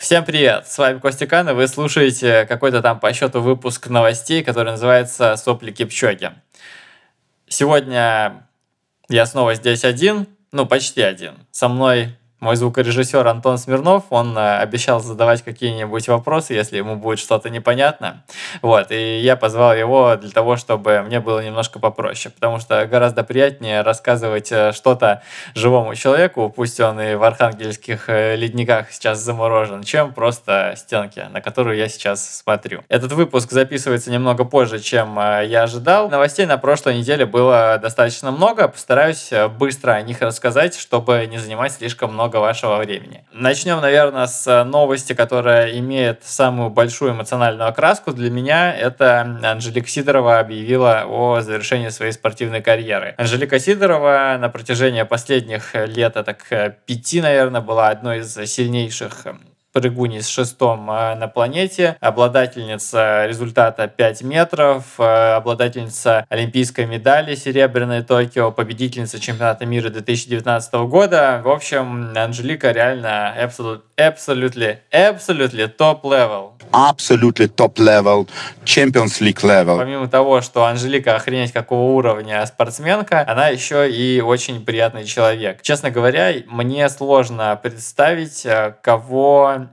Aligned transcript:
Всем 0.00 0.24
привет! 0.24 0.66
С 0.66 0.78
вами 0.78 0.98
Костя 0.98 1.26
Кан, 1.26 1.50
и 1.50 1.52
вы 1.52 1.68
слушаете 1.68 2.46
какой-то 2.46 2.80
там 2.80 2.98
по 2.98 3.12
счету 3.12 3.42
выпуск 3.42 3.88
новостей, 3.88 4.42
который 4.42 4.70
называется 4.70 5.36
«Сопли 5.36 5.72
Кипчоги». 5.72 6.32
Сегодня 7.46 8.48
я 9.10 9.26
снова 9.26 9.54
здесь 9.56 9.84
один, 9.84 10.26
ну, 10.52 10.64
почти 10.64 11.02
один. 11.02 11.34
Со 11.50 11.68
мной 11.68 12.16
мой 12.40 12.56
звукорежиссер 12.56 13.26
Антон 13.26 13.58
Смирнов, 13.58 14.04
он 14.08 14.36
э, 14.36 14.58
обещал 14.58 15.00
задавать 15.00 15.42
какие-нибудь 15.42 16.08
вопросы, 16.08 16.54
если 16.54 16.78
ему 16.78 16.96
будет 16.96 17.18
что-то 17.18 17.50
непонятно. 17.50 18.22
Вот, 18.62 18.90
и 18.90 19.18
я 19.18 19.36
позвал 19.36 19.74
его 19.74 20.16
для 20.16 20.30
того, 20.30 20.56
чтобы 20.56 21.02
мне 21.02 21.20
было 21.20 21.44
немножко 21.44 21.78
попроще, 21.78 22.32
потому 22.34 22.58
что 22.58 22.86
гораздо 22.86 23.24
приятнее 23.24 23.82
рассказывать 23.82 24.50
э, 24.50 24.72
что-то 24.72 25.22
живому 25.54 25.94
человеку, 25.94 26.48
пусть 26.54 26.80
он 26.80 26.98
и 27.00 27.14
в 27.14 27.22
архангельских 27.22 28.08
э, 28.08 28.36
ледниках 28.36 28.90
сейчас 28.90 29.18
заморожен, 29.18 29.82
чем 29.82 30.14
просто 30.14 30.74
стенки, 30.76 31.26
на 31.30 31.42
которую 31.42 31.76
я 31.76 31.88
сейчас 31.88 32.38
смотрю. 32.38 32.82
Этот 32.88 33.12
выпуск 33.12 33.50
записывается 33.50 34.10
немного 34.10 34.44
позже, 34.44 34.80
чем 34.80 35.16
я 35.16 35.64
ожидал. 35.64 36.08
Новостей 36.08 36.46
на 36.46 36.56
прошлой 36.56 36.96
неделе 36.96 37.26
было 37.26 37.78
достаточно 37.82 38.30
много, 38.30 38.68
постараюсь 38.68 39.30
быстро 39.58 39.92
о 39.92 40.02
них 40.02 40.22
рассказать, 40.22 40.74
чтобы 40.76 41.26
не 41.30 41.38
занимать 41.38 41.72
слишком 41.72 42.14
много 42.14 42.29
много 42.30 42.40
вашего 42.40 42.76
времени. 42.76 43.24
Начнем, 43.32 43.80
наверное, 43.80 44.26
с 44.26 44.64
новости, 44.64 45.14
которая 45.14 45.76
имеет 45.78 46.22
самую 46.22 46.70
большую 46.70 47.12
эмоциональную 47.12 47.68
окраску 47.68 48.12
для 48.12 48.30
меня. 48.30 48.72
Это 48.72 49.20
Анжелика 49.42 49.88
Сидорова 49.88 50.38
объявила 50.38 51.04
о 51.08 51.40
завершении 51.40 51.88
своей 51.88 52.12
спортивной 52.12 52.62
карьеры. 52.62 53.14
Анжелика 53.18 53.58
Сидорова 53.58 54.36
на 54.40 54.48
протяжении 54.48 55.02
последних 55.02 55.74
лет, 55.74 56.14
так 56.14 56.76
пяти, 56.86 57.20
наверное, 57.20 57.60
была 57.60 57.88
одной 57.88 58.20
из 58.20 58.32
сильнейших 58.34 59.26
прыгуни 59.72 60.20
с 60.20 60.28
шестом 60.28 60.90
э, 60.90 61.14
на 61.14 61.28
планете, 61.28 61.96
обладательница 62.00 63.26
результата 63.26 63.86
5 63.88 64.22
метров, 64.22 64.84
э, 64.98 65.34
обладательница 65.34 66.26
олимпийской 66.28 66.86
медали 66.86 67.34
серебряной 67.34 68.02
Токио, 68.02 68.50
победительница 68.52 69.20
чемпионата 69.20 69.66
мира 69.66 69.90
2019 69.90 70.74
года. 70.88 71.40
В 71.44 71.48
общем, 71.48 72.12
Анжелика 72.16 72.72
реально 72.72 73.32
абсолютно 73.32 73.84
absolutely, 74.00 74.78
absolutely 74.92 75.68
top 75.68 76.02
level. 76.02 76.52
Absolutely 76.72 77.48
top 77.48 77.78
level, 77.78 78.28
Champions 78.64 79.20
League 79.20 79.42
level. 79.42 79.78
Помимо 79.78 80.08
того, 80.08 80.40
что 80.40 80.64
Анжелика 80.64 81.16
охренеть 81.16 81.52
какого 81.52 81.92
уровня 81.92 82.44
спортсменка, 82.46 83.24
она 83.26 83.48
еще 83.48 83.90
и 83.90 84.20
очень 84.20 84.64
приятный 84.64 85.04
человек. 85.04 85.62
Честно 85.62 85.90
говоря, 85.90 86.32
мне 86.46 86.88
сложно 86.88 87.58
представить, 87.62 88.46
э, 88.46 88.74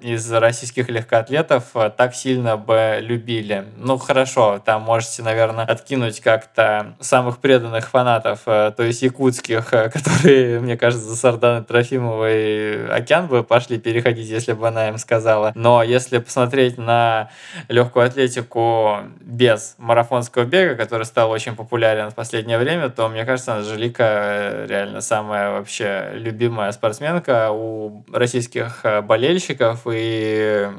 из 0.01 0.31
российских 0.31 0.89
легкоатлетов 0.89 1.75
э, 1.75 1.91
так 1.95 2.15
сильно 2.15 2.57
бы 2.57 2.99
любили. 3.01 3.65
Ну, 3.77 3.97
хорошо, 3.97 4.61
там 4.63 4.83
можете, 4.83 5.23
наверное, 5.23 5.65
откинуть 5.65 6.19
как-то 6.19 6.95
самых 6.99 7.39
преданных 7.39 7.89
фанатов, 7.89 8.41
э, 8.45 8.71
то 8.75 8.83
есть 8.83 9.01
якутских, 9.01 9.69
которые, 9.69 10.59
мне 10.59 10.77
кажется, 10.77 11.05
за 11.07 11.15
Сарданой 11.15 11.63
Трофимовой 11.63 12.87
океан 12.89 13.27
бы 13.27 13.43
пошли 13.43 13.77
переходить 13.77 14.27
если 14.29 14.53
бы 14.53 14.67
она 14.67 14.89
им 14.89 14.97
сказала. 14.97 15.51
Но 15.55 15.83
если 15.83 16.19
посмотреть 16.19 16.77
на 16.77 17.29
легкую 17.67 18.05
атлетику 18.05 18.99
без 19.19 19.75
марафонского 19.77 20.45
бега, 20.45 20.75
который 20.75 21.05
стал 21.05 21.31
очень 21.31 21.55
популярен 21.55 22.09
в 22.09 22.15
последнее 22.15 22.57
время, 22.57 22.89
то, 22.89 23.07
мне 23.09 23.25
кажется, 23.25 23.55
Анжелика 23.55 24.03
э, 24.03 24.65
реально 24.67 25.01
самая 25.01 25.51
вообще 25.51 26.11
любимая 26.13 26.71
спортсменка 26.71 27.51
у 27.51 28.05
российских 28.11 28.81
э, 28.83 29.01
болельщиков. 29.77 29.81
И, 29.91 30.69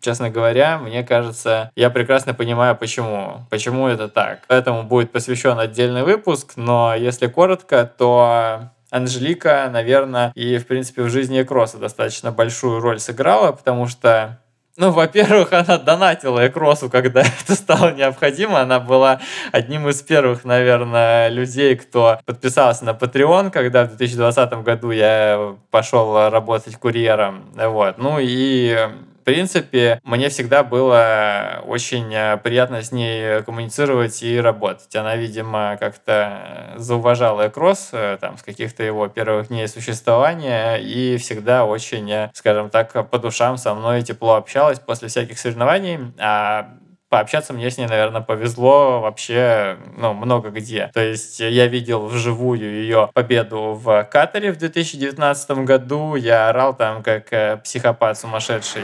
честно 0.00 0.30
говоря, 0.30 0.78
мне 0.78 1.02
кажется, 1.02 1.70
я 1.74 1.90
прекрасно 1.90 2.34
понимаю, 2.34 2.76
почему. 2.76 3.46
Почему 3.50 3.88
это 3.88 4.08
так. 4.08 4.40
Этому 4.48 4.82
будет 4.82 5.12
посвящен 5.12 5.58
отдельный 5.58 6.02
выпуск, 6.02 6.52
но 6.56 6.94
если 6.94 7.26
коротко, 7.26 7.90
то 7.98 8.70
Анжелика, 8.90 9.68
наверное, 9.70 10.32
и, 10.34 10.58
в 10.58 10.66
принципе, 10.66 11.02
в 11.02 11.10
жизни 11.10 11.42
Экроса 11.42 11.78
достаточно 11.78 12.32
большую 12.32 12.80
роль 12.80 13.00
сыграла, 13.00 13.52
потому 13.52 13.86
что 13.86 14.40
ну, 14.78 14.92
во-первых, 14.92 15.52
она 15.52 15.76
донатила 15.76 16.46
Экросу, 16.46 16.88
когда 16.88 17.20
это 17.40 17.54
стало 17.54 17.92
необходимо. 17.92 18.60
Она 18.60 18.78
была 18.78 19.20
одним 19.50 19.88
из 19.88 20.00
первых, 20.02 20.44
наверное, 20.44 21.28
людей, 21.28 21.74
кто 21.76 22.20
подписался 22.24 22.84
на 22.84 22.90
Patreon, 22.90 23.50
когда 23.50 23.84
в 23.84 23.88
2020 23.88 24.52
году 24.62 24.90
я 24.92 25.56
пошел 25.72 26.30
работать 26.30 26.76
курьером. 26.76 27.44
Вот. 27.56 27.98
Ну 27.98 28.18
и 28.20 28.88
принципе, 29.28 30.00
мне 30.04 30.30
всегда 30.30 30.62
было 30.62 31.62
очень 31.66 32.10
э, 32.14 32.38
приятно 32.38 32.80
с 32.80 32.92
ней 32.92 33.42
коммуницировать 33.42 34.22
и 34.22 34.40
работать. 34.40 34.96
Она, 34.96 35.16
видимо, 35.16 35.76
как-то 35.78 36.72
зауважала 36.76 37.48
Экросс 37.48 37.90
э, 37.92 38.16
там, 38.18 38.38
с 38.38 38.42
каких-то 38.42 38.82
его 38.82 39.06
первых 39.08 39.48
дней 39.48 39.68
существования 39.68 40.76
и 40.76 41.18
всегда 41.18 41.66
очень, 41.66 42.10
э, 42.10 42.30
скажем 42.32 42.70
так, 42.70 43.10
по 43.10 43.18
душам 43.18 43.58
со 43.58 43.74
мной 43.74 44.00
тепло 44.00 44.36
общалась 44.36 44.78
после 44.78 45.08
всяких 45.08 45.38
соревнований. 45.38 45.98
А 46.18 46.78
пообщаться 47.08 47.52
мне 47.52 47.70
с 47.70 47.78
ней, 47.78 47.86
наверное, 47.86 48.20
повезло 48.20 49.00
вообще, 49.00 49.78
ну, 49.96 50.12
много 50.12 50.50
где. 50.50 50.90
То 50.94 51.00
есть 51.00 51.40
я 51.40 51.66
видел 51.66 52.06
вживую 52.06 52.60
ее 52.60 53.10
победу 53.14 53.78
в 53.82 54.04
Катаре 54.04 54.52
в 54.52 54.58
2019 54.58 55.50
году. 55.64 56.14
Я 56.14 56.50
орал 56.50 56.74
там 56.74 57.02
как 57.02 57.32
э, 57.32 57.56
психопат 57.64 58.18
сумасшедший. 58.18 58.82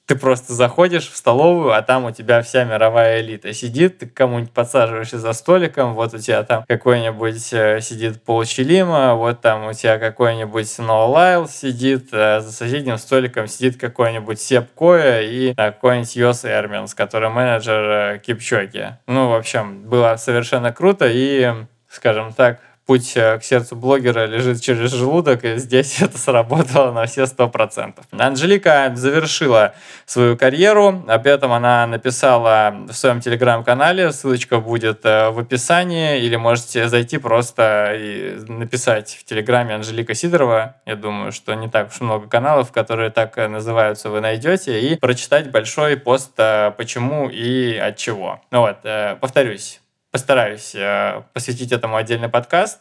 ты 0.09 0.15
просто 0.15 0.53
заходишь 0.53 1.07
в 1.07 1.15
столовую, 1.15 1.71
а 1.71 1.83
там 1.83 2.05
у 2.05 2.11
тебя 2.11 2.41
вся 2.41 2.63
мировая 2.63 3.21
элита 3.21 3.53
сидит, 3.53 3.99
ты 3.99 4.07
кому-нибудь 4.07 4.51
подсаживаешься 4.51 5.19
за 5.19 5.33
столиком, 5.33 5.93
вот 5.93 6.15
у 6.15 6.17
тебя 6.17 6.41
там 6.41 6.65
какой-нибудь 6.67 7.53
э, 7.53 7.79
сидит 7.79 8.23
Пол 8.23 8.43
Челима, 8.43 9.13
вот 9.13 9.41
там 9.41 9.67
у 9.67 9.73
тебя 9.73 9.99
какой-нибудь 9.99 10.79
Ноа 10.79 11.05
Лайл 11.05 11.47
сидит, 11.47 12.07
а 12.11 12.41
за 12.41 12.51
соседним 12.51 12.97
столиком 12.97 13.45
сидит 13.45 13.77
какой-нибудь 13.79 14.41
Сеп 14.41 14.73
Коя 14.73 15.21
и 15.21 15.53
какой-нибудь 15.53 16.15
Йос 16.15 16.43
Эрминс, 16.43 16.95
который 16.95 17.29
менеджер 17.29 18.15
э, 18.15 18.17
Кипчоки. 18.17 18.97
Ну, 19.05 19.29
в 19.29 19.35
общем, 19.35 19.83
было 19.83 20.15
совершенно 20.15 20.73
круто 20.73 21.07
и, 21.07 21.53
скажем 21.87 22.33
так, 22.33 22.61
путь 22.89 23.15
э, 23.15 23.37
к 23.37 23.43
сердцу 23.43 23.75
блогера 23.75 24.25
лежит 24.25 24.61
через 24.61 24.89
желудок, 24.91 25.45
и 25.45 25.57
здесь 25.57 26.01
это 26.01 26.17
сработало 26.17 26.91
на 26.91 27.05
все 27.05 27.27
сто 27.27 27.47
процентов. 27.47 28.03
Анжелика 28.09 28.91
завершила 28.95 29.75
свою 30.07 30.35
карьеру, 30.35 31.03
об 31.07 31.27
этом 31.27 31.51
она 31.51 31.85
написала 31.85 32.75
в 32.89 32.93
своем 32.93 33.21
телеграм-канале, 33.21 34.11
ссылочка 34.11 34.59
будет 34.59 35.05
э, 35.05 35.29
в 35.29 35.37
описании, 35.37 36.19
или 36.21 36.35
можете 36.35 36.87
зайти 36.87 37.19
просто 37.19 37.93
и 37.95 38.39
написать 38.47 39.19
в 39.21 39.23
телеграме 39.23 39.75
Анжелика 39.75 40.15
Сидорова, 40.15 40.77
я 40.87 40.95
думаю, 40.95 41.31
что 41.31 41.53
не 41.53 41.69
так 41.69 41.89
уж 41.91 42.01
много 42.01 42.27
каналов, 42.27 42.71
которые 42.71 43.11
так 43.11 43.37
э, 43.37 43.47
называются, 43.47 44.09
вы 44.09 44.19
найдете, 44.19 44.81
и 44.81 44.95
прочитать 44.95 45.51
большой 45.51 45.95
пост 45.95 46.31
«Почему 46.35 47.29
и 47.29 47.75
от 47.75 47.97
чего». 47.97 48.41
Ну 48.49 48.61
вот, 48.61 48.77
повторюсь, 49.19 49.79
постараюсь 50.11 50.73
э, 50.75 51.23
посвятить 51.33 51.71
этому 51.71 51.95
отдельный 51.95 52.29
подкаст. 52.29 52.79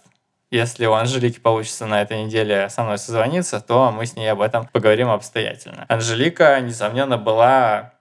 Если 0.50 0.86
у 0.86 0.94
Анжелики 0.94 1.38
получится 1.38 1.86
на 1.86 2.00
этой 2.00 2.24
неделе 2.24 2.70
со 2.70 2.82
мной 2.82 2.98
созвониться, 2.98 3.60
то 3.60 3.90
мы 3.92 4.06
с 4.06 4.16
ней 4.16 4.28
об 4.32 4.40
этом 4.40 4.66
поговорим 4.66 5.10
обстоятельно. 5.10 5.84
Анжелика, 5.88 6.58
несомненно, 6.60 7.18
была 7.18 7.92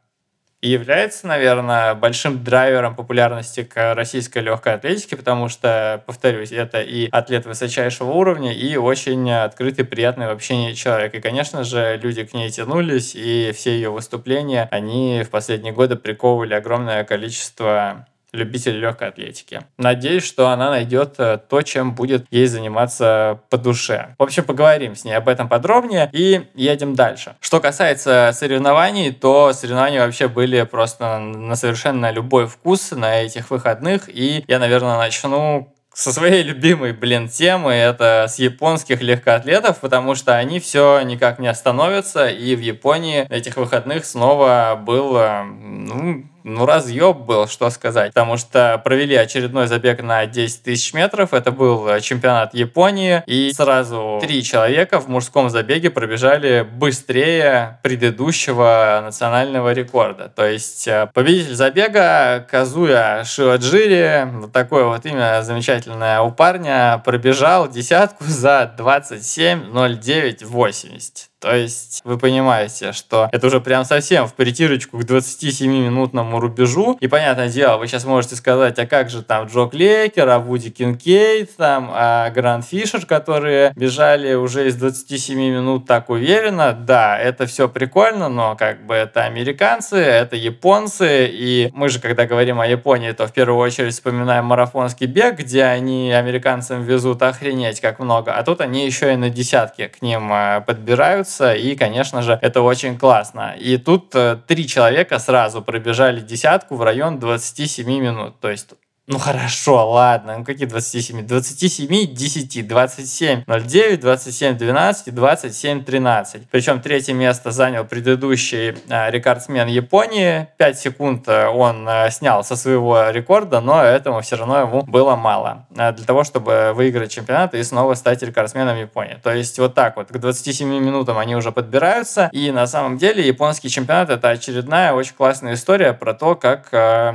и 0.62 0.70
является, 0.70 1.28
наверное, 1.28 1.94
большим 1.94 2.44
драйвером 2.44 2.96
популярности 2.96 3.64
к 3.64 3.94
российской 3.94 4.40
легкой 4.40 4.74
атлетике, 4.74 5.16
потому 5.16 5.50
что, 5.50 6.02
повторюсь, 6.08 6.52
это 6.52 6.82
и 6.82 7.08
атлет 7.12 7.46
высочайшего 7.46 8.12
уровня, 8.12 8.54
и 8.54 8.76
очень 8.76 9.30
открытый, 9.30 9.86
приятный 9.86 10.28
в 10.28 10.32
общении 10.32 10.74
человек. 10.74 11.14
И, 11.14 11.22
конечно 11.22 11.64
же, 11.64 12.00
люди 12.02 12.24
к 12.24 12.34
ней 12.34 12.50
тянулись, 12.50 13.14
и 13.14 13.52
все 13.56 13.72
ее 13.72 13.92
выступления, 13.92 14.68
они 14.72 15.22
в 15.24 15.30
последние 15.30 15.74
годы 15.74 15.96
приковывали 15.96 16.56
огромное 16.56 17.04
количество 17.04 18.08
любителей 18.34 18.80
легкой 18.80 19.10
атлетики. 19.10 19.62
Надеюсь, 19.78 20.24
что 20.24 20.50
она 20.50 20.70
найдет 20.70 21.16
э, 21.18 21.40
то, 21.50 21.62
чем 21.62 21.96
будет 21.96 22.26
ей 22.30 22.48
заниматься 22.48 23.40
по 23.50 23.58
душе. 23.58 24.16
В 24.18 24.24
общем, 24.24 24.44
поговорим 24.44 24.96
с 24.96 25.04
ней 25.06 25.14
об 25.14 25.30
этом 25.30 25.48
подробнее 25.48 26.10
и 26.12 26.48
едем 26.54 26.96
дальше. 26.96 27.36
Что 27.40 27.60
касается 27.60 28.32
соревнований, 28.34 29.12
то 29.12 29.54
соревнования 29.54 30.06
вообще 30.06 30.28
были 30.28 30.64
просто 30.64 31.20
на 31.20 31.56
совершенно 31.56 32.12
любой 32.12 32.48
вкус 32.48 32.92
на 32.92 33.22
этих 33.22 33.50
выходных. 33.50 34.10
И 34.10 34.44
я, 34.48 34.60
наверное, 34.60 34.98
начну 34.98 35.74
со 35.98 36.14
своей 36.14 36.44
любимой, 36.44 36.94
блин, 36.94 37.28
темы, 37.28 37.74
это 37.74 38.28
с 38.30 38.38
японских 38.38 39.02
легкоатлетов, 39.02 39.80
потому 39.80 40.14
что 40.14 40.38
они 40.38 40.60
все 40.60 41.02
никак 41.02 41.40
не 41.40 41.48
остановятся, 41.48 42.28
и 42.28 42.56
в 42.56 42.60
Японии 42.60 43.26
этих 43.32 43.58
выходных 43.58 44.06
снова 44.06 44.80
был, 44.80 45.18
э, 45.18 45.42
ну, 45.44 46.24
ну, 46.48 46.66
разъеб 46.66 47.18
был, 47.18 47.48
что 47.48 47.70
сказать. 47.70 48.14
Потому 48.14 48.38
что 48.38 48.82
провели 48.84 49.16
очередной 49.16 49.68
забег 49.68 50.02
на 50.02 50.26
10 50.26 50.64
тысяч 50.64 50.94
метров. 50.94 51.34
Это 51.34 51.52
был 51.52 51.90
э, 51.90 52.00
чемпионат 52.00 52.54
Японии. 52.54 53.22
И 53.28 53.52
сразу 53.54 54.20
три 54.22 54.42
человека 54.44 55.00
в 55.00 55.10
мужском 55.10 55.50
забеге 55.50 55.90
пробежали 55.90 56.62
быстрее 56.62 57.80
предыдущего 57.84 59.02
национального 59.04 59.74
рекорда. 59.74 60.30
То 60.30 60.46
есть 60.46 60.88
э, 60.88 61.10
победитель 61.14 61.56
забега 61.56 62.48
Казуя 62.50 63.26
Шиоджири, 63.26 64.30
вот 64.40 64.54
такое 64.54 64.86
вот 64.86 65.06
имя 65.06 65.42
замечательное 65.44 66.22
у 66.22 66.32
парня, 66.32 67.02
пробежал 67.04 67.70
десятку 67.70 68.24
за 68.24 68.74
27.09.80. 68.78 71.28
То 71.39 71.56
есть 71.56 72.01
вы 72.04 72.18
понимаете, 72.18 72.94
что 72.94 73.30
это 73.31 73.45
уже 73.45 73.62
прям 73.62 73.86
совсем 73.86 74.28
в 74.28 74.34
притирочку 74.34 74.98
к 74.98 75.04
27-минутному 75.04 76.39
рубежу. 76.39 76.98
И 77.00 77.07
понятное 77.07 77.48
дело, 77.48 77.78
вы 77.78 77.88
сейчас 77.88 78.06
можете 78.06 78.36
сказать, 78.36 78.80
а 78.80 78.88
как 78.88 79.12
же 79.12 79.22
там 79.22 79.45
Джо 79.45 79.68
Клекер, 79.68 80.28
а 80.28 80.39
Вуди 80.39 80.72
Кинкейд, 80.72 81.56
там, 81.56 81.92
а 81.94 82.31
Грант 82.31 82.66
Фишер, 82.66 83.06
которые 83.06 83.72
бежали 83.75 84.34
уже 84.34 84.68
из 84.68 84.75
27 84.78 85.38
минут 85.38 85.86
так 85.86 86.10
уверенно. 86.10 86.74
Да, 86.74 87.19
это 87.19 87.45
все 87.45 87.69
прикольно, 87.69 88.30
но 88.30 88.56
как 88.56 88.88
бы 88.88 88.95
это 88.95 89.25
американцы, 89.25 89.98
это 89.98 90.36
японцы. 90.36 91.28
И 91.31 91.69
мы 91.74 91.90
же, 91.90 92.00
когда 92.00 92.25
говорим 92.25 92.60
о 92.60 92.66
Японии, 92.66 93.12
то 93.12 93.28
в 93.28 93.33
первую 93.33 93.60
очередь 93.60 93.94
вспоминаем 93.94 94.45
марафонский 94.45 95.06
бег, 95.06 95.38
где 95.38 95.66
они 95.66 96.12
американцам 96.12 96.81
везут 96.81 97.22
охренеть 97.22 97.80
как 97.80 98.00
много. 98.00 98.33
А 98.33 98.42
тут 98.42 98.60
они 98.60 98.88
еще 98.88 99.13
и 99.13 99.18
на 99.18 99.30
десятки 99.30 99.88
к 99.88 100.01
ним 100.01 100.33
э, 100.33 100.62
подбираются 100.66 101.27
нравится, 101.28 101.54
и, 101.54 101.76
конечно 101.76 102.22
же, 102.22 102.38
это 102.42 102.62
очень 102.62 102.98
классно. 102.98 103.56
И 103.60 103.78
тут 103.78 104.16
э, 104.16 104.38
три 104.48 104.68
человека 104.68 105.20
сразу 105.20 105.62
пробежали 105.62 106.22
десятку 106.22 106.76
в 106.76 106.84
район 106.84 107.20
27 107.20 107.88
минут. 107.88 108.40
То 108.40 108.50
есть 108.50 108.74
ну 109.09 109.19
хорошо, 109.19 109.89
ладно, 109.89 110.39
ну 110.39 110.44
какие 110.44 110.68
27? 110.68 111.25
27, 111.25 112.13
10, 112.13 112.68
27, 112.68 113.44
09, 113.48 114.00
27, 114.01 114.57
12 114.57 115.07
и 115.07 115.12
27, 115.12 115.83
13. 115.86 116.50
Причем 116.51 116.81
третье 116.81 117.13
место 117.13 117.51
занял 117.51 117.86
предыдущий 117.86 118.75
э, 118.89 119.09
рекордсмен 119.09 119.69
Японии. 119.69 120.50
5 120.57 120.80
секунд 120.80 121.30
э, 121.30 121.48
он 121.48 121.88
э, 121.88 122.12
снял 122.12 122.44
со 122.44 122.57
своего 122.57 123.09
рекорда, 123.09 123.62
но 123.62 123.81
этому 123.81 124.19
все 124.19 124.36
равно 124.36 124.59
ему 124.59 124.81
было 124.83 125.15
мало 125.15 125.65
э, 125.74 125.94
для 125.94 126.06
того, 126.06 126.25
чтобы 126.25 126.74
выиграть 126.75 127.09
чемпионат 127.09 127.54
и 127.54 127.63
снова 127.63 127.94
стать 127.94 128.21
рекордсменом 128.24 128.77
Японии. 128.77 129.18
То 129.24 129.33
есть 129.33 129.57
вот 129.57 129.74
так 129.74 129.95
вот, 129.95 130.09
к 130.09 130.18
27 130.18 130.68
минутам 130.68 131.18
они 131.18 131.38
уже 131.38 131.54
подбираются. 131.54 132.30
И 132.33 132.51
на 132.51 132.68
самом 132.68 132.98
деле 132.98 133.25
японский 133.25 133.69
чемпионат 133.69 134.09
это 134.09 134.27
очередная 134.27 134.92
очень 134.92 135.13
классная 135.15 135.54
история 135.54 135.94
про 135.94 136.13
то, 136.13 136.36
как 136.36 136.74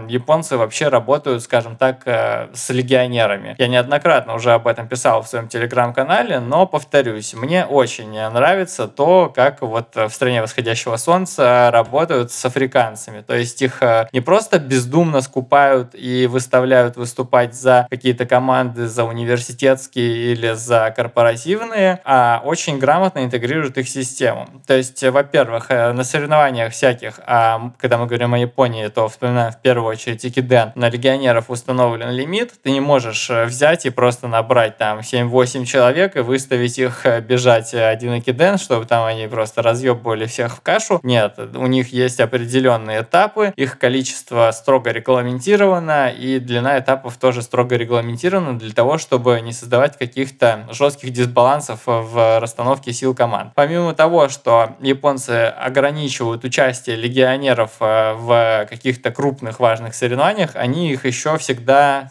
японцы 0.09 0.57
вообще 0.57 0.89
работают, 0.89 1.43
скажем 1.43 1.77
так, 1.83 2.03
э, 2.05 2.47
с 2.55 2.71
легионерами. 2.71 3.57
Я 3.59 3.67
неоднократно 3.67 4.35
уже 4.35 4.53
об 4.53 4.69
этом 4.69 4.87
писал 4.87 5.23
в 5.23 5.27
своем 5.27 5.49
телеграм-канале, 5.49 6.39
но 6.39 6.65
повторюсь, 6.65 7.35
мне 7.35 7.65
очень 7.65 8.13
нравится 8.31 8.87
то, 8.87 9.33
как 9.35 9.63
вот 9.63 9.97
в 9.97 10.11
стране 10.11 10.43
восходящего 10.43 10.97
солнца 10.97 11.71
работают 11.73 12.31
с 12.31 12.45
африканцами. 12.45 13.23
То 13.23 13.35
есть 13.35 13.61
их 13.63 13.83
э, 13.83 14.07
не 14.13 14.21
просто 14.21 14.61
бездумно 14.61 15.23
скупают 15.23 15.97
и 15.97 16.29
выставляют 16.29 16.95
выступать 16.95 17.53
за 17.55 17.89
какие-то 17.91 18.27
команды, 18.27 18.87
за 18.87 19.03
университетские 19.03 20.35
или 20.35 20.53
за 20.53 20.93
корпоративные, 20.95 22.01
а 22.05 22.43
очень 22.45 22.79
грамотно 22.79 23.25
интегрируют 23.25 23.77
их 23.77 23.89
систему. 23.89 24.49
То 24.69 24.77
есть, 24.77 25.03
во-первых, 25.03 25.67
э, 25.71 25.91
на 25.93 26.05
соревнованиях 26.05 26.73
всяких, 26.73 27.19
а 27.27 27.73
когда 27.79 27.99
мы 27.99 28.07
говорим 28.07 28.35
о 28.35 28.39
Японии, 28.39 28.87
то 28.87 29.09
вспоминаем 29.09 29.51
в 29.51 29.61
первую 29.61 29.89
очередь 29.89 30.25
Икиден, 30.25 30.71
на 30.77 30.89
легионеров 30.89 31.51
установлен 31.73 32.11
лимит, 32.11 32.53
ты 32.63 32.71
не 32.71 32.81
можешь 32.81 33.31
э, 33.31 33.47
взять 33.47 33.87
и 33.87 33.91
просто 33.91 34.29
набрать 34.29 34.77
там 34.77 35.01
7-8 35.01 35.65
человек 35.65 36.17
и 36.17 36.21
выставить 36.21 36.79
их 36.79 37.07
э, 37.07 37.21
бежать 37.21 37.75
один 37.75 38.19
Икиден, 38.19 38.59
чтобы 38.59 38.85
там 38.85 39.05
они 39.07 39.27
просто 39.27 39.63
разъебывали 39.63 40.27
всех 40.27 40.57
в 40.57 40.61
кашу. 40.61 41.01
Нет, 41.03 41.39
у 41.55 41.67
них 41.67 41.93
есть 41.93 42.21
определенные 42.21 43.03
этапы, 43.03 43.53
их 43.57 43.79
количество 43.79 44.51
строго 44.53 44.91
регламентировано, 44.91 46.11
и 46.11 46.39
длина 46.39 46.79
этапов 46.79 47.17
тоже 47.17 47.43
строго 47.43 47.77
регламентирована 47.77 48.59
для 48.59 48.73
того, 48.73 48.99
чтобы 48.99 49.41
не 49.41 49.53
создавать 49.53 49.97
каких-то 49.97 50.69
жестких 50.71 51.11
дисбалансов 51.11 51.81
в 51.87 52.39
расстановке 52.39 52.93
сил 52.93 53.15
команд. 53.15 53.53
Помимо 53.55 53.95
того, 53.95 54.29
что 54.29 54.77
японцы 54.81 55.47
ограничивают 55.47 56.45
участие 56.45 56.97
легионеров 56.97 57.71
э, 57.81 58.13
в 58.15 58.67
каких-то 58.69 59.11
крупных 59.11 59.59
важных 59.59 59.95
соревнованиях, 59.95 60.51
они 60.55 60.93
их 60.93 61.07
еще 61.07 61.39
всегда, 61.39 61.62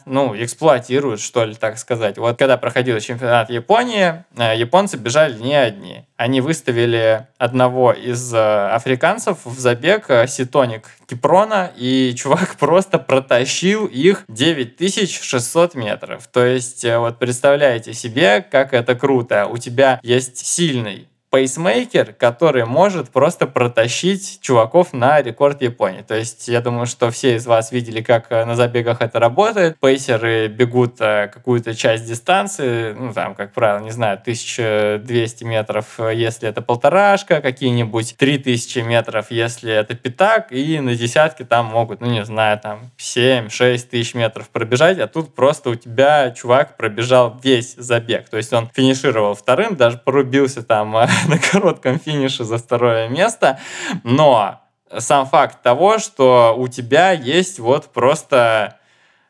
ну, 0.06 0.36
эксплуатируют, 0.36 1.22
что 1.22 1.44
ли, 1.46 1.56
так 1.56 1.78
сказать. 1.78 2.18
Вот 2.18 2.38
когда 2.38 2.58
проходил 2.58 3.00
чемпионат 3.00 3.50
Японии, 3.50 4.24
э, 4.38 4.58
японцы 4.58 4.98
бежали 4.98 5.38
не 5.38 5.56
одни. 5.56 6.06
Они 6.18 6.42
выставили 6.42 7.28
одного 7.38 7.92
из 7.92 8.34
э, 8.34 8.38
африканцев 8.38 9.40
в 9.46 9.60
забег, 9.60 10.10
Ситоник 10.28 10.88
Кипрона, 11.08 11.72
и 11.76 12.14
чувак 12.18 12.56
просто 12.58 13.00
протащил 13.00 13.86
их 13.86 14.24
9600 14.28 15.76
метров. 15.76 16.28
То 16.28 16.46
есть, 16.46 16.86
вот 16.86 17.20
представляете 17.20 17.94
себе, 17.94 18.42
как 18.42 18.74
это 18.74 18.96
круто. 18.96 19.48
У 19.48 19.58
тебя 19.58 20.00
есть 20.04 20.46
сильный 20.46 21.08
пейсмейкер, 21.32 22.14
который 22.14 22.66
может 22.66 23.10
просто 23.10 23.48
протащить 23.48 24.40
чуваков 24.42 24.92
на 24.92 25.22
рекорд 25.22 25.62
Японии. 25.62 26.02
То 26.02 26.16
есть 26.16 26.50
я 26.50 26.60
думаю, 26.60 26.86
что 26.86 27.10
все 27.10 27.36
из 27.36 27.48
вас 27.48 27.72
видели, 27.72 28.02
как 28.02 28.28
э, 28.32 28.44
на 28.44 28.56
забегах 28.56 29.02
это 29.02 29.18
работает. 29.20 29.80
Пейсеры 29.80 30.48
бегут 30.48 31.00
э, 31.00 31.30
какую-то 31.34 31.74
часть 31.74 32.06
дистанции, 32.06 32.92
ну 32.94 33.14
там, 33.14 33.34
как 33.36 33.54
правило, 33.54 33.82
не 33.82 33.92
знаю, 33.92 34.20
1200 34.20 35.44
метров, 35.46 36.00
э, 36.00 36.14
если 36.16 36.50
это 36.50 36.62
полторашка, 36.62 37.42
какие-нибудь 37.42 38.16
3000 38.18 38.80
метров, 38.80 39.32
если 39.32 39.72
это 39.72 39.96
пятак, 39.96 40.52
и 40.52 40.82
на 40.82 40.96
десятке 40.96 41.46
там 41.46 41.68
могут, 41.68 42.02
ну 42.02 42.08
не 42.08 42.26
знаю, 42.26 42.60
там 42.60 42.92
7-6 42.98 43.88
тысяч 43.90 44.16
метров 44.16 44.50
пробежать, 44.50 45.00
а 45.00 45.08
тут 45.08 45.34
просто 45.34 45.70
у 45.70 45.76
тебя 45.76 46.32
чувак 46.32 46.76
пробежал 46.76 47.40
весь 47.42 47.76
забег. 47.76 48.28
То 48.28 48.36
есть 48.36 48.52
он 48.52 48.70
финишировал 48.74 49.34
вторым, 49.34 49.78
даже 49.78 49.98
порубился 49.98 50.62
там 50.62 50.94
на 51.28 51.38
коротком 51.38 52.00
финише 52.00 52.44
за 52.44 52.58
второе 52.58 53.10
место, 53.10 53.60
но 54.04 54.62
сам 54.98 55.26
факт 55.26 55.62
того, 55.62 56.00
что 56.00 56.56
у 56.58 56.68
тебя 56.68 57.12
есть 57.12 57.60
вот 57.60 57.88
просто 57.94 58.78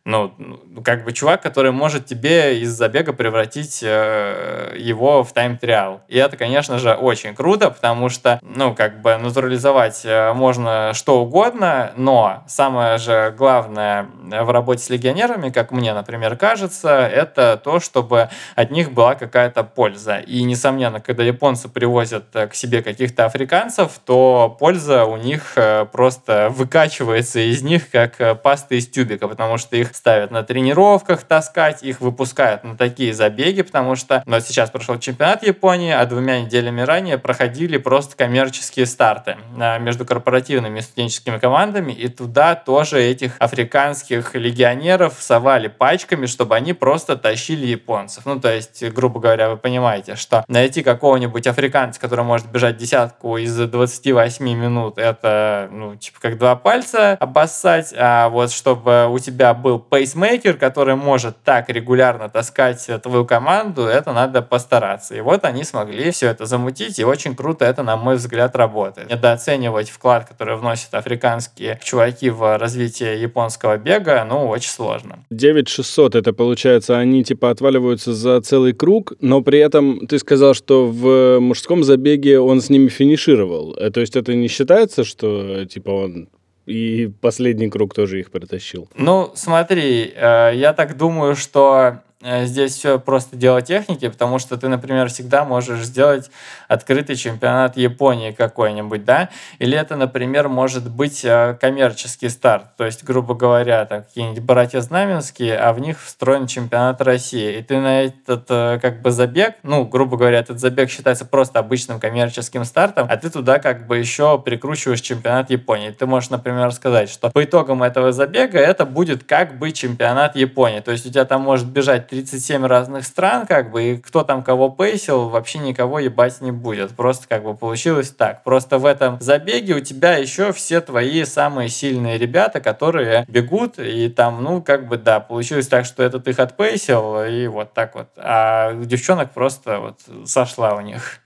ну, 0.03 0.33
ну, 0.37 0.81
как 0.83 1.03
бы 1.03 1.13
чувак, 1.13 1.41
который 1.41 1.71
может 1.71 2.05
тебе 2.05 2.59
из 2.59 2.71
забега 2.71 3.13
превратить 3.13 3.81
э, 3.83 4.75
его 4.77 5.23
в 5.23 5.31
тайм-триал. 5.31 6.01
И 6.07 6.17
это, 6.17 6.37
конечно 6.37 6.79
же, 6.79 6.93
очень 6.93 7.35
круто, 7.35 7.69
потому 7.69 8.09
что, 8.09 8.39
ну, 8.41 8.73
как 8.73 9.01
бы 9.01 9.15
натурализовать 9.17 10.01
э, 10.03 10.33
можно 10.33 10.93
что 10.93 11.21
угодно, 11.21 11.91
но 11.97 12.43
самое 12.47 12.97
же 12.97 13.33
главное 13.37 14.07
в 14.23 14.49
работе 14.49 14.83
с 14.83 14.89
легионерами, 14.89 15.49
как 15.49 15.71
мне, 15.71 15.93
например, 15.93 16.35
кажется, 16.35 17.07
это 17.07 17.61
то, 17.63 17.79
чтобы 17.79 18.29
от 18.55 18.71
них 18.71 18.91
была 18.91 19.13
какая-то 19.13 19.63
польза. 19.63 20.17
И, 20.17 20.41
несомненно, 20.43 20.99
когда 20.99 21.23
японцы 21.23 21.69
привозят 21.69 22.25
э, 22.33 22.47
к 22.47 22.55
себе 22.55 22.81
каких-то 22.81 23.25
африканцев, 23.25 23.99
то 24.03 24.55
польза 24.59 25.05
у 25.05 25.17
них 25.17 25.53
э, 25.57 25.85
просто 25.85 26.49
выкачивается 26.49 27.39
из 27.39 27.61
них, 27.61 27.91
как 27.91 28.41
паста 28.41 28.73
из 28.73 28.87
тюбика, 28.87 29.27
потому 29.27 29.57
что 29.57 29.75
их 29.75 29.90
ставят 29.95 30.31
на 30.31 30.43
тренировках 30.43 31.23
таскать, 31.23 31.83
их 31.83 32.01
выпускают 32.01 32.63
на 32.63 32.77
такие 32.77 33.13
забеги, 33.13 33.61
потому 33.61 33.95
что 33.95 34.23
ну, 34.25 34.39
сейчас 34.39 34.69
прошел 34.69 34.99
чемпионат 34.99 35.43
Японии, 35.43 35.91
а 35.91 36.05
двумя 36.05 36.41
неделями 36.41 36.81
ранее 36.81 37.17
проходили 37.17 37.77
просто 37.77 38.15
коммерческие 38.15 38.85
старты 38.85 39.37
а, 39.59 39.77
между 39.79 40.05
корпоративными 40.05 40.79
и 40.79 40.81
студенческими 40.81 41.37
командами, 41.37 41.91
и 41.91 42.07
туда 42.07 42.55
тоже 42.55 43.01
этих 43.01 43.33
африканских 43.39 44.35
легионеров 44.35 45.15
совали 45.19 45.67
пачками, 45.67 46.25
чтобы 46.25 46.55
они 46.55 46.73
просто 46.73 47.15
тащили 47.15 47.65
японцев. 47.65 48.25
Ну, 48.25 48.39
то 48.39 48.53
есть, 48.53 48.83
грубо 48.91 49.19
говоря, 49.19 49.49
вы 49.49 49.57
понимаете, 49.57 50.15
что 50.15 50.43
найти 50.47 50.83
какого-нибудь 50.83 51.47
африканца, 51.47 51.99
который 51.99 52.25
может 52.25 52.49
бежать 52.49 52.77
десятку 52.77 53.37
из 53.37 53.55
28 53.55 54.45
минут, 54.45 54.97
это, 54.97 55.69
ну, 55.71 55.95
типа, 55.95 56.19
как 56.21 56.37
два 56.37 56.55
пальца 56.55 57.17
обоссать, 57.19 57.93
а 57.97 58.29
вот 58.29 58.51
чтобы 58.51 59.07
у 59.09 59.19
тебя 59.19 59.53
был 59.53 59.79
пейсмейкер, 59.89 60.57
который 60.57 60.95
может 60.95 61.37
так 61.43 61.69
регулярно 61.69 62.29
таскать 62.29 62.87
твою 63.03 63.25
команду, 63.25 63.83
это 63.83 64.13
надо 64.13 64.41
постараться. 64.41 65.15
И 65.15 65.21
вот 65.21 65.45
они 65.45 65.63
смогли 65.63 66.11
все 66.11 66.27
это 66.27 66.45
замутить, 66.45 66.99
и 66.99 67.03
очень 67.03 67.35
круто 67.35 67.65
это, 67.65 67.83
на 67.83 67.97
мой 67.97 68.15
взгляд, 68.15 68.55
работает. 68.55 69.09
Недооценивать 69.09 69.89
вклад, 69.89 70.27
который 70.27 70.55
вносят 70.55 70.93
африканские 70.93 71.79
чуваки 71.83 72.29
в 72.29 72.57
развитие 72.57 73.21
японского 73.21 73.77
бега, 73.77 74.25
ну, 74.27 74.47
очень 74.47 74.69
сложно. 74.69 75.19
9600, 75.29 76.15
это 76.15 76.33
получается, 76.33 76.97
они 76.97 77.23
типа 77.23 77.49
отваливаются 77.49 78.13
за 78.13 78.41
целый 78.41 78.73
круг, 78.73 79.13
но 79.19 79.41
при 79.41 79.59
этом 79.59 80.07
ты 80.07 80.19
сказал, 80.19 80.53
что 80.53 80.87
в 80.87 81.39
мужском 81.39 81.83
забеге 81.83 82.39
он 82.39 82.61
с 82.61 82.69
ними 82.69 82.87
финишировал. 82.87 83.73
Э, 83.75 83.89
то 83.91 84.01
есть 84.01 84.15
это 84.15 84.33
не 84.33 84.47
считается, 84.47 85.03
что 85.03 85.65
типа 85.65 85.89
он 85.89 86.29
и 86.65 87.11
последний 87.21 87.69
круг 87.69 87.93
тоже 87.93 88.19
их 88.19 88.31
протащил. 88.31 88.89
Ну, 88.95 89.31
смотри, 89.35 90.13
э, 90.15 90.51
я 90.55 90.73
так 90.73 90.97
думаю, 90.97 91.35
что 91.35 92.01
здесь 92.23 92.75
все 92.75 92.99
просто 92.99 93.35
дело 93.35 93.61
техники, 93.61 94.07
потому 94.07 94.39
что 94.39 94.57
ты, 94.57 94.67
например, 94.67 95.09
всегда 95.09 95.43
можешь 95.43 95.81
сделать 95.81 96.29
открытый 96.67 97.15
чемпионат 97.15 97.77
Японии 97.77 98.31
какой-нибудь, 98.31 99.05
да, 99.05 99.29
или 99.59 99.77
это, 99.77 99.95
например, 99.95 100.47
может 100.47 100.89
быть 100.89 101.25
э, 101.25 101.57
коммерческий 101.59 102.29
старт, 102.29 102.75
то 102.77 102.85
есть, 102.85 103.03
грубо 103.03 103.33
говоря, 103.33 103.85
так, 103.85 104.07
какие-нибудь 104.07 104.43
братья 104.43 104.81
Знаменские, 104.81 105.57
а 105.57 105.73
в 105.73 105.79
них 105.79 106.01
встроен 106.01 106.47
чемпионат 106.47 107.01
России, 107.01 107.57
и 107.57 107.63
ты 107.63 107.79
на 107.79 108.03
этот 108.03 108.45
э, 108.49 108.79
как 108.81 109.01
бы 109.01 109.11
забег, 109.11 109.55
ну, 109.63 109.85
грубо 109.85 110.17
говоря, 110.17 110.39
этот 110.39 110.59
забег 110.59 110.89
считается 110.89 111.25
просто 111.25 111.59
обычным 111.59 111.99
коммерческим 111.99 112.65
стартом, 112.65 113.07
а 113.09 113.17
ты 113.17 113.29
туда 113.29 113.59
как 113.59 113.87
бы 113.87 113.97
еще 113.97 114.39
прикручиваешь 114.39 115.01
чемпионат 115.01 115.49
Японии. 115.49 115.91
Ты 115.91 116.05
можешь, 116.05 116.29
например, 116.29 116.71
сказать, 116.71 117.09
что 117.09 117.29
по 117.29 117.43
итогам 117.43 117.83
этого 117.83 118.11
забега 118.11 118.59
это 118.59 118.85
будет 118.85 119.23
как 119.23 119.57
бы 119.57 119.71
чемпионат 119.71 120.35
Японии, 120.35 120.79
то 120.79 120.91
есть 120.91 121.05
у 121.05 121.09
тебя 121.09 121.25
там 121.25 121.41
может 121.41 121.67
бежать 121.67 122.10
37 122.11 122.65
разных 122.65 123.05
стран, 123.05 123.47
как 123.47 123.71
бы, 123.71 123.83
и 123.83 123.97
кто 123.97 124.23
там 124.23 124.43
кого 124.43 124.69
пейсил, 124.69 125.29
вообще 125.29 125.59
никого 125.59 125.97
ебать 125.97 126.41
не 126.41 126.51
будет. 126.51 126.91
Просто 126.91 127.25
как 127.25 127.43
бы 127.43 127.55
получилось 127.55 128.09
так. 128.09 128.43
Просто 128.43 128.79
в 128.79 128.85
этом 128.85 129.17
забеге 129.21 129.75
у 129.75 129.79
тебя 129.79 130.17
еще 130.17 130.51
все 130.51 130.81
твои 130.81 131.23
самые 131.23 131.69
сильные 131.69 132.17
ребята, 132.17 132.59
которые 132.59 133.25
бегут, 133.29 133.79
и 133.79 134.09
там, 134.09 134.43
ну, 134.43 134.61
как 134.61 134.89
бы, 134.89 134.97
да, 134.97 135.21
получилось 135.21 135.69
так, 135.69 135.85
что 135.85 136.03
этот 136.03 136.27
их 136.27 136.37
отпейсил, 136.39 137.23
и 137.23 137.47
вот 137.47 137.73
так 137.73 137.95
вот. 137.95 138.09
А 138.17 138.73
девчонок 138.73 139.31
просто 139.31 139.79
вот 139.79 140.27
сошла 140.27 140.75
у 140.75 140.81
них 140.81 141.21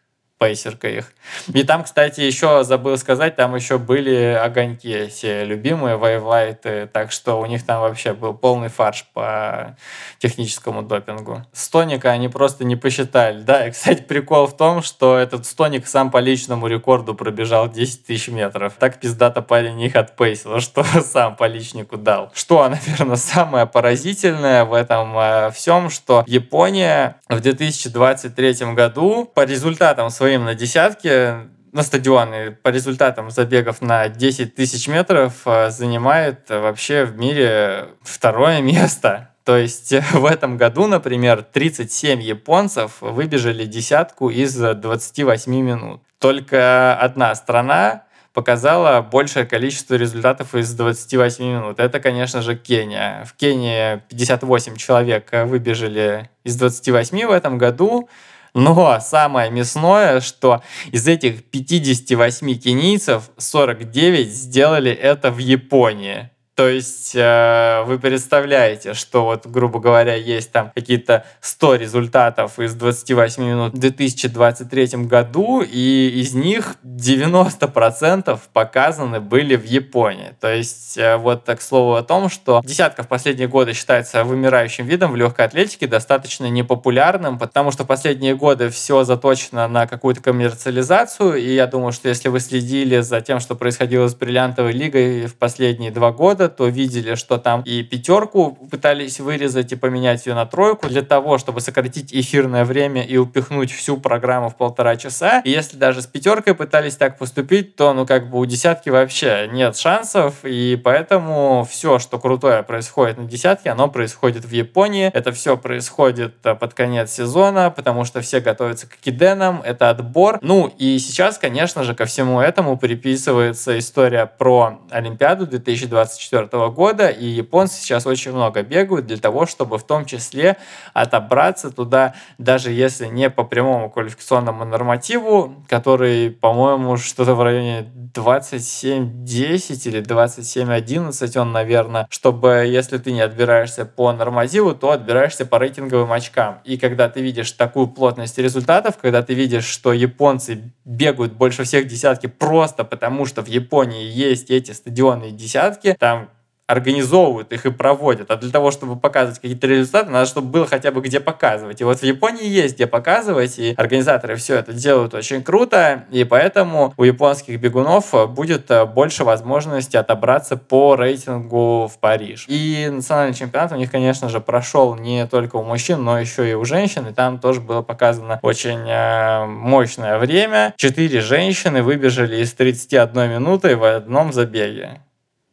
пейсерка 0.46 0.88
их. 0.88 1.12
И 1.54 1.64
там, 1.64 1.84
кстати, 1.84 2.22
еще 2.22 2.64
забыл 2.64 2.98
сказать, 2.98 3.36
там 3.36 3.56
еще 3.56 3.80
были 3.80 4.40
огоньки 4.40 5.08
все 5.08 5.44
любимые, 5.44 5.98
вейвлайты, 5.98 6.88
так 6.92 7.12
что 7.12 7.40
у 7.40 7.46
них 7.48 7.66
там 7.66 7.82
вообще 7.82 8.14
был 8.14 8.34
полный 8.34 8.70
фарш 8.70 9.06
по 9.14 9.76
техническому 10.20 10.84
допингу. 10.84 11.44
Стоника 11.52 12.12
они 12.12 12.30
просто 12.30 12.64
не 12.64 12.76
посчитали. 12.76 13.42
Да, 13.42 13.68
и, 13.68 13.72
кстати, 13.72 14.04
прикол 14.04 14.46
в 14.46 14.56
том, 14.56 14.84
что 14.84 15.18
этот 15.18 15.48
Стоник 15.48 15.88
сам 15.88 16.12
по 16.12 16.20
личному 16.20 16.68
рекорду 16.68 17.16
пробежал 17.16 17.68
10 17.72 18.06
тысяч 18.06 18.28
метров. 18.28 18.74
Так 18.78 19.00
пиздато 19.00 19.42
парень 19.42 19.82
их 19.82 19.96
отпейсил, 19.96 20.60
что 20.60 20.84
сам 20.84 21.36
по 21.36 21.48
личнику 21.48 21.98
дал. 21.98 22.32
Что, 22.36 22.70
наверное, 22.70 23.16
самое 23.16 23.66
поразительное 23.66 24.64
в 24.64 24.74
этом 24.74 25.18
э, 25.18 25.52
всем, 25.52 25.90
что 25.90 26.24
Япония 26.28 27.16
в 27.30 27.40
2023 27.40 28.74
году 28.74 29.26
по 29.34 29.44
результатам 29.44 30.12
своих 30.12 30.35
своим 30.36 30.46
на 30.46 30.56
десятке 30.56 31.48
на 31.72 31.84
стадионы 31.84 32.52
по 32.52 32.70
результатам 32.70 33.32
забегов 33.32 33.82
на 33.82 34.10
10 34.10 34.56
тысяч 34.56 34.88
метров 34.88 35.34
э, 35.46 35.70
занимает 35.70 36.50
вообще 36.50 37.06
в 37.06 37.18
мире 37.18 37.90
второе 38.02 38.62
место. 38.62 39.30
То 39.46 39.58
есть 39.58 39.94
в 40.12 40.26
этом 40.26 40.58
году, 40.58 40.88
например, 40.88 41.44
37 41.44 42.22
японцев 42.22 42.98
выбежали 43.02 43.66
десятку 43.66 44.30
из 44.30 44.56
28 44.56 45.54
минут. 45.54 46.02
Только 46.20 46.96
одна 46.96 47.34
страна 47.36 48.04
показала 48.34 49.02
большее 49.02 49.46
количество 49.46 49.96
результатов 49.96 50.56
из 50.56 50.74
28 50.74 51.46
минут. 51.46 51.80
Это, 51.80 52.00
конечно 52.02 52.42
же, 52.42 52.56
Кения. 52.56 53.24
В 53.26 53.34
Кении 53.36 54.02
58 54.10 54.76
человек 54.76 55.30
выбежали 55.46 56.30
из 56.44 56.58
28 56.58 57.28
в 57.28 57.32
этом 57.32 57.58
году. 57.58 58.10
Но 58.56 59.00
самое 59.02 59.52
мясное, 59.52 60.22
что 60.22 60.64
из 60.90 61.06
этих 61.10 61.44
58 61.44 62.58
кенийцев 62.58 63.30
49 63.38 64.34
сделали 64.34 64.92
это 64.92 65.30
в 65.30 65.40
Японии. 65.40 66.30
То 66.56 66.70
есть 66.70 67.12
э, 67.16 67.84
вы 67.86 68.00
представляете, 68.00 68.94
что 68.94 69.26
вот, 69.26 69.46
грубо 69.46 69.80
говоря, 69.80 70.16
есть 70.16 70.54
там 70.54 70.72
какие-то 70.74 71.26
100 71.42 71.76
результатов 71.76 72.60
из 72.60 72.74
28 72.76 73.44
минут 73.44 73.74
в 73.74 73.78
2023 73.78 75.04
году, 75.04 75.62
и 75.62 76.14
из 76.16 76.34
них 76.34 76.78
90% 76.86 78.40
показаны 78.54 79.20
были 79.20 79.58
в 79.58 79.66
Японии. 79.66 80.34
То 80.40 80.54
есть 80.54 80.98
э, 80.98 81.18
вот 81.18 81.44
так 81.44 81.62
слово 81.62 82.00
о 82.00 82.04
том, 82.04 82.30
что 82.30 82.62
десятка 82.64 83.04
в 83.04 83.10
последние 83.10 83.50
годы 83.50 83.74
считается 83.74 84.24
вымирающим 84.24 84.86
видом 84.86 85.12
в 85.12 85.18
легкой 85.18 85.48
атлетике, 85.48 85.88
достаточно 85.88 86.50
непопулярным, 86.50 87.38
потому 87.38 87.72
что 87.72 87.84
последние 87.84 88.34
годы 88.34 88.70
все 88.70 89.04
заточено 89.04 89.68
на 89.68 89.88
какую-то 89.88 90.22
коммерциализацию, 90.22 91.36
и 91.36 91.54
я 91.54 91.68
думаю, 91.68 91.92
что 91.92 92.08
если 92.08 92.30
вы 92.30 92.40
следили 92.40 93.02
за 93.02 93.20
тем, 93.20 93.42
что 93.42 93.56
происходило 93.56 94.08
с 94.08 94.16
бриллиантовой 94.16 94.72
лигой 94.72 95.26
в 95.26 95.36
последние 95.36 95.92
два 95.92 96.14
года, 96.14 96.45
года, 96.46 96.50
то 96.50 96.68
видели, 96.68 97.16
что 97.16 97.38
там 97.38 97.62
и 97.62 97.84
пятерку 97.84 98.58
пытались 98.72 99.20
вырезать 99.20 99.72
и 99.72 99.76
поменять 99.76 100.26
ее 100.26 100.36
на 100.36 100.46
тройку 100.46 100.88
для 100.88 101.02
того, 101.02 101.38
чтобы 101.38 101.62
сократить 101.62 102.14
эфирное 102.14 102.66
время 102.66 103.04
и 103.04 103.18
упихнуть 103.18 103.72
всю 103.72 103.98
программу 103.98 104.50
в 104.50 104.56
полтора 104.56 104.96
часа. 104.96 105.42
И 105.46 105.50
если 105.50 105.78
даже 105.78 106.02
с 106.02 106.08
пятеркой 106.08 106.54
пытались 106.54 106.96
так 106.96 107.18
поступить, 107.18 107.76
то 107.76 107.94
ну 107.94 108.06
как 108.06 108.30
бы 108.30 108.40
у 108.40 108.46
десятки 108.46 108.90
вообще 108.90 109.50
нет 109.52 109.78
шансов, 109.78 110.34
и 110.44 110.80
поэтому 110.84 111.68
все, 111.70 112.00
что 112.00 112.20
крутое 112.20 112.64
происходит 112.64 113.18
на 113.18 113.26
десятке, 113.26 113.72
оно 113.72 113.88
происходит 113.88 114.46
в 114.46 114.52
Японии. 114.52 115.12
Это 115.14 115.32
все 115.32 115.58
происходит 115.58 116.34
э, 116.44 116.56
под 116.56 116.74
конец 116.74 117.12
сезона, 117.12 117.72
потому 117.72 118.06
что 118.06 118.22
все 118.22 118.40
готовятся 118.40 118.88
к 118.88 118.98
киденам, 118.98 119.62
это 119.66 119.90
отбор. 119.90 120.40
Ну 120.42 120.72
и 120.78 121.00
сейчас, 121.00 121.38
конечно 121.38 121.84
же, 121.84 121.96
ко 121.96 122.06
всему 122.06 122.40
этому 122.40 122.78
приписывается 122.78 123.78
история 123.78 124.26
про 124.26 124.80
Олимпиаду 124.92 125.48
2024 125.48 126.35
2004 126.36 126.70
года, 126.72 127.10
и 127.10 127.26
японцы 127.26 127.80
сейчас 127.80 128.06
очень 128.06 128.32
много 128.32 128.64
бегают 128.64 129.06
для 129.08 129.18
того, 129.18 129.46
чтобы 129.46 129.78
в 129.78 129.84
том 129.84 130.06
числе 130.06 130.58
отобраться 130.94 131.72
туда, 131.72 132.16
даже 132.38 132.72
если 132.72 133.08
не 133.08 133.30
по 133.30 133.44
прямому 133.44 133.90
квалификационному 133.90 134.66
нормативу, 134.66 135.66
который, 135.68 136.32
по-моему, 136.32 136.98
что-то 136.98 137.36
в 137.36 137.42
районе 137.42 137.88
27.10 138.14 139.88
или 139.90 140.02
27.11 140.02 141.40
он, 141.40 141.52
наверное, 141.52 142.08
чтобы 142.10 142.66
если 142.68 142.98
ты 142.98 143.12
не 143.12 143.22
отбираешься 143.22 143.86
по 143.86 144.12
нормативу, 144.12 144.74
то 144.74 144.92
отбираешься 144.92 145.46
по 145.46 145.58
рейтинговым 145.58 146.12
очкам. 146.12 146.60
И 146.64 146.78
когда 146.78 147.10
ты 147.10 147.22
видишь 147.22 147.52
такую 147.52 147.88
плотность 147.88 148.38
результатов, 148.38 148.98
когда 149.02 149.22
ты 149.22 149.34
видишь, 149.34 149.66
что 149.66 149.94
японцы 149.94 150.74
бегают 150.86 151.34
больше 151.34 151.64
всех 151.64 151.88
десятки 151.88 152.28
просто 152.28 152.84
потому, 152.84 153.26
что 153.26 153.42
в 153.42 153.48
Японии 153.48 154.06
есть 154.06 154.50
эти 154.50 154.72
стадионные 154.72 155.32
десятки, 155.32 155.96
там 156.00 156.25
организовывают 156.68 157.52
их 157.54 157.66
и 157.66 157.72
проводят. 157.72 158.32
А 158.32 158.38
для 158.38 158.52
того, 158.52 158.72
чтобы 158.72 158.96
показывать 158.96 159.40
какие-то 159.40 159.68
результаты, 159.68 160.10
надо, 160.10 160.26
чтобы 160.26 160.50
было 160.50 160.66
хотя 160.66 160.92
бы 160.92 161.02
где 161.02 161.20
показывать. 161.20 161.82
И 161.82 161.84
вот 161.84 162.00
в 162.00 162.04
Японии 162.04 162.48
есть 162.48 162.76
где 162.76 162.88
показывать, 162.88 163.60
и 163.60 163.74
организаторы 163.78 164.36
все 164.36 164.56
это 164.56 164.74
делают 164.74 165.14
очень 165.14 165.44
круто, 165.44 166.06
и 166.12 166.24
поэтому 166.24 166.94
у 166.98 167.04
японских 167.04 167.60
бегунов 167.60 168.14
будет 168.34 168.72
больше 168.94 169.24
возможности 169.24 169.98
отобраться 169.98 170.58
по 170.58 170.96
рейтингу 170.96 171.88
в 171.88 172.00
Париж. 172.00 172.46
И 172.48 172.90
национальный 172.92 173.36
чемпионат 173.36 173.72
у 173.72 173.76
них, 173.76 173.92
конечно 173.92 174.30
же, 174.30 174.40
прошел 174.40 174.96
не 174.96 175.28
только 175.28 175.58
у 175.58 175.64
мужчин, 175.64 176.04
но 176.04 176.20
еще 176.20 176.50
и 176.50 176.54
у 176.54 176.66
женщин, 176.66 177.08
и 177.08 177.14
там 177.14 177.40
тоже 177.40 177.62
было 177.62 177.82
показано 177.82 178.40
очень 178.42 178.88
э, 178.88 179.46
мощное 179.46 180.18
время. 180.18 180.74
Четыре 180.78 181.22
женщины 181.22 181.84
выбежали 181.84 182.42
из 182.42 182.54
31 182.54 183.30
минуты 183.30 183.76
в 183.76 183.84
одном 183.84 184.34
забеге. 184.34 185.02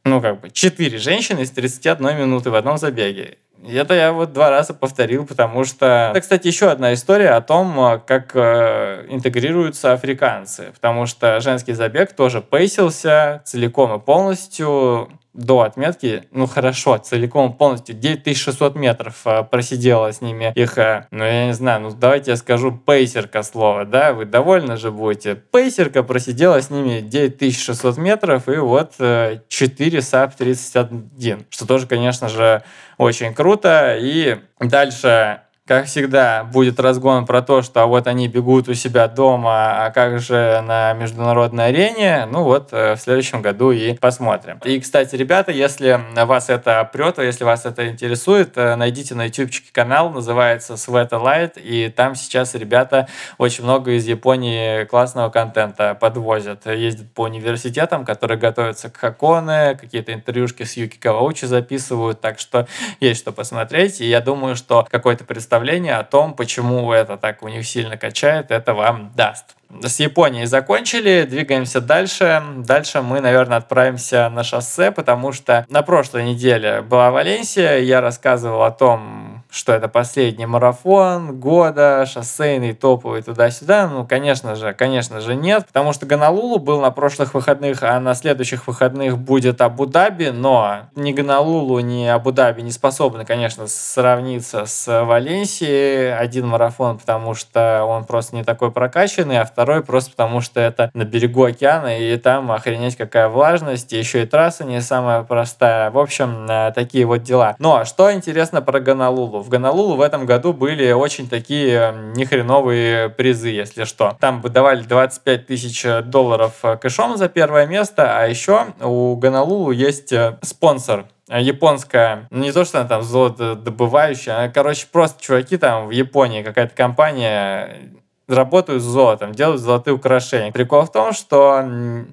Ну, 0.05 0.21
как 0.21 0.41
бы, 0.41 0.51
4 0.51 0.99
женщины 0.99 1.41
из 1.41 1.51
31 1.51 2.19
минуты 2.19 2.51
в 2.51 2.55
одном 2.55 2.79
забеге. 2.79 3.39
Это 3.67 3.95
я 3.95 4.13
вот 4.13 4.33
два 4.33 4.51
раза 4.51 4.75
повторил, 4.75 5.25
потому 5.25 5.65
что... 5.65 6.11
Это, 6.11 6.21
кстати, 6.21 6.49
еще 6.49 6.69
одна 6.71 6.95
история 6.95 7.31
о 7.31 7.41
том, 7.41 7.79
э, 7.79 8.01
как 8.05 8.33
э, 8.35 9.07
интегрируются 9.09 9.93
африканцы. 9.93 10.73
Потому 10.75 11.07
что 11.07 11.41
женский 11.41 11.73
забег 11.73 12.13
тоже 12.13 12.43
пейсился 12.43 13.41
целиком 13.45 13.95
и 13.95 14.01
полностью 14.01 15.11
до 15.35 15.63
отметки, 15.63 16.25
ну 16.31 16.47
хорошо, 16.47 16.99
целиком 16.99 17.55
полностью 17.55 17.95
9600 17.95 18.75
метров 18.77 19.27
э, 19.27 19.43
просидела 19.45 20.13
с 20.13 20.21
ними 20.21 20.53
их, 20.55 20.77
э, 20.77 21.07
ну 21.11 21.25
я 21.25 21.47
не 21.47 21.55
знаю, 21.55 21.81
ну 21.81 21.91
давайте 21.91 22.33
я 22.33 22.37
скажу 22.37 22.73
пейсерка 22.73 23.43
слово, 23.43 23.85
да, 23.85 24.13
вы 24.13 24.27
довольны 24.27 24.77
же 24.77 24.91
будете. 24.91 25.35
Пейсерка 25.35 26.03
просидела 26.03 26.61
с 26.61 26.71
ними 26.71 27.01
9600 27.01 27.97
метров 27.97 28.49
и 28.49 28.57
вот 28.57 28.95
э, 28.99 29.41
4 29.49 30.03
sub 30.03 30.35
31, 30.35 31.47
что 31.49 31.67
тоже, 31.67 31.87
конечно 31.87 32.29
же, 32.29 32.63
очень 32.99 33.33
круто. 33.33 33.97
И 33.99 34.39
дальше 34.61 35.41
как 35.73 35.87
всегда, 35.87 36.45
будет 36.45 36.79
разгон 36.79 37.25
про 37.25 37.41
то, 37.41 37.63
что 37.63 37.81
а 37.81 37.87
вот 37.87 38.07
они 38.07 38.29
бегут 38.29 38.69
у 38.69 38.75
себя 38.75 39.09
дома, 39.09 39.87
а 39.87 39.91
как 39.91 40.21
же 40.21 40.63
на 40.67 40.93
международной 40.93 41.69
арене. 41.69 42.29
Ну 42.31 42.43
вот, 42.43 42.69
э, 42.73 42.95
в 42.95 43.01
следующем 43.01 43.41
году 43.41 43.71
и 43.71 43.95
посмотрим. 43.95 44.61
И, 44.65 44.79
кстати, 44.81 45.17
ребята, 45.17 45.51
если 45.51 45.99
вас 46.15 46.51
это 46.51 46.87
прет, 46.93 47.17
если 47.17 47.45
вас 47.45 47.65
это 47.65 47.89
интересует, 47.89 48.59
э, 48.59 48.77
найдите 48.77 49.15
на 49.15 49.25
ютубчике 49.29 49.71
канал, 49.73 50.11
называется 50.11 50.75
Sweat 50.75 51.09
Light, 51.09 51.59
и 51.59 51.89
там 51.89 52.17
сейчас 52.17 52.55
ребята 52.55 53.09
очень 53.39 53.65
много 53.65 53.93
из 53.93 54.07
Японии 54.07 54.85
классного 54.85 55.31
контента 55.31 55.95
подвозят. 55.95 56.67
Ездят 56.67 57.11
по 57.15 57.23
университетам, 57.23 58.05
которые 58.05 58.39
готовятся 58.39 58.91
к 58.91 58.99
Хаконе, 58.99 59.75
какие-то 59.81 60.13
интервьюшки 60.13 60.65
с 60.65 60.77
Юки 60.77 60.99
Каваучи 60.99 61.47
записывают, 61.47 62.21
так 62.21 62.39
что 62.39 62.67
есть 63.01 63.21
что 63.21 63.33
посмотреть, 63.33 64.03
и 64.03 64.07
я 64.07 64.21
думаю, 64.21 64.55
что 64.55 64.87
какой-то 64.91 65.25
представитель 65.25 65.62
представление 65.63 65.95
о 65.95 66.03
том, 66.03 66.35
почему 66.35 66.93
это 66.93 67.17
так 67.17 67.43
у 67.43 67.49
них 67.49 67.65
сильно 67.65 67.97
качает, 67.97 68.51
это 68.51 68.75
вам 68.75 69.13
даст 69.15 69.55
с 69.81 70.01
Японией 70.01 70.47
закончили, 70.47 71.27
двигаемся 71.29 71.81
дальше. 71.81 72.43
Дальше 72.59 73.01
мы, 73.01 73.21
наверное, 73.21 73.57
отправимся 73.57 74.29
на 74.29 74.45
шоссе, 74.45 74.91
потому 74.93 75.33
что 75.33 75.65
на 75.69 75.83
прошлой 75.83 76.25
неделе 76.25 76.83
была 76.83 77.11
Валенсия, 77.11 77.79
я 77.79 78.01
рассказывал 78.01 78.65
о 78.65 78.71
том, 78.71 79.32
что 79.53 79.75
это 79.75 79.87
последний 79.87 80.47
марафон 80.47 81.39
года, 81.39 82.07
шоссейный, 82.07 82.73
топовый 82.73 83.21
туда-сюда. 83.21 83.87
Ну, 83.87 84.07
конечно 84.07 84.57
же, 84.57 84.73
конечно 84.73 85.21
же 85.21 85.35
нет, 85.35 85.67
потому 85.67 85.93
что 85.93 86.07
Ганалулу 86.07 86.59
был 86.59 86.81
на 86.81 86.91
прошлых 86.91 87.35
выходных, 87.35 87.83
а 87.83 88.01
на 88.01 88.15
следующих 88.15 88.67
выходных 88.67 89.19
будет 89.19 89.61
Абу-Даби, 89.61 90.31
но 90.31 90.87
ни 90.95 91.13
Ганалулу, 91.13 91.81
ни 91.81 92.07
Абу-Даби 92.07 92.63
не 92.63 92.71
способны, 92.71 93.27
конечно, 93.27 93.67
сравниться 93.67 94.65
с 94.65 95.05
Валенсией. 95.05 96.17
Один 96.17 96.47
марафон, 96.47 96.99
потому 96.99 97.35
что 97.35 97.85
он 97.85 98.05
просто 98.07 98.35
не 98.35 98.45
такой 98.45 98.71
прокачанный, 98.71 99.39
а 99.39 99.45
второй 99.45 99.83
просто 99.83 100.13
потому, 100.13 100.41
что 100.41 100.61
это 100.61 100.91
на 100.95 101.05
берегу 101.05 101.45
океана, 101.45 101.99
и 101.99 102.17
там 102.17 102.51
охренеть 102.51 102.97
какая 102.97 103.29
влажность, 103.29 103.93
и 103.93 103.99
еще 103.99 104.23
и 104.23 104.27
трасса 104.27 104.65
не 104.65 104.81
самая 104.81 105.23
простая. 105.25 105.91
В 105.91 105.99
общем, 105.99 106.47
э, 106.49 106.73
такие 106.75 107.05
вот 107.05 107.23
дела. 107.23 107.55
Но 107.59 107.85
что 107.85 108.11
интересно 108.11 108.63
про 108.63 108.81
Ганалулу? 108.81 109.42
В 109.43 109.49
Ганалулу 109.49 109.97
в 109.97 110.01
этом 110.01 110.25
году 110.25 110.53
были 110.53 110.93
очень 110.93 111.29
такие 111.29 111.95
нехреновые 112.15 113.09
призы, 113.09 113.49
если 113.49 113.85
что. 113.85 114.17
Там 114.21 114.41
бы 114.41 114.49
давали 114.49 114.83
25 114.83 115.47
тысяч 115.47 115.85
долларов 116.05 116.63
кэшом 116.81 117.17
за 117.17 117.29
первое 117.29 117.67
место, 117.67 118.19
а 118.19 118.27
еще 118.27 118.67
у 118.81 119.17
Ганалулу 119.17 119.71
есть 119.73 120.13
э, 120.13 120.39
спонсор 120.43 121.07
японская, 121.29 122.27
не 122.31 122.53
то, 122.53 122.65
что 122.65 122.81
она 122.81 122.89
там 122.89 123.03
золото 123.03 123.55
добывающая, 123.55 124.45
а, 124.45 124.49
короче, 124.49 124.87
просто 124.91 125.23
чуваки 125.23 125.57
там 125.57 125.87
в 125.87 125.91
Японии, 125.91 126.43
какая-то 126.43 126.75
компания 126.75 127.93
работают 128.29 128.83
с 128.83 128.87
золотом, 128.87 129.33
делают 129.33 129.61
золотые 129.61 129.95
украшения. 129.95 130.53
Прикол 130.53 130.83
в 130.83 130.93
том, 130.93 131.13
что 131.13 131.61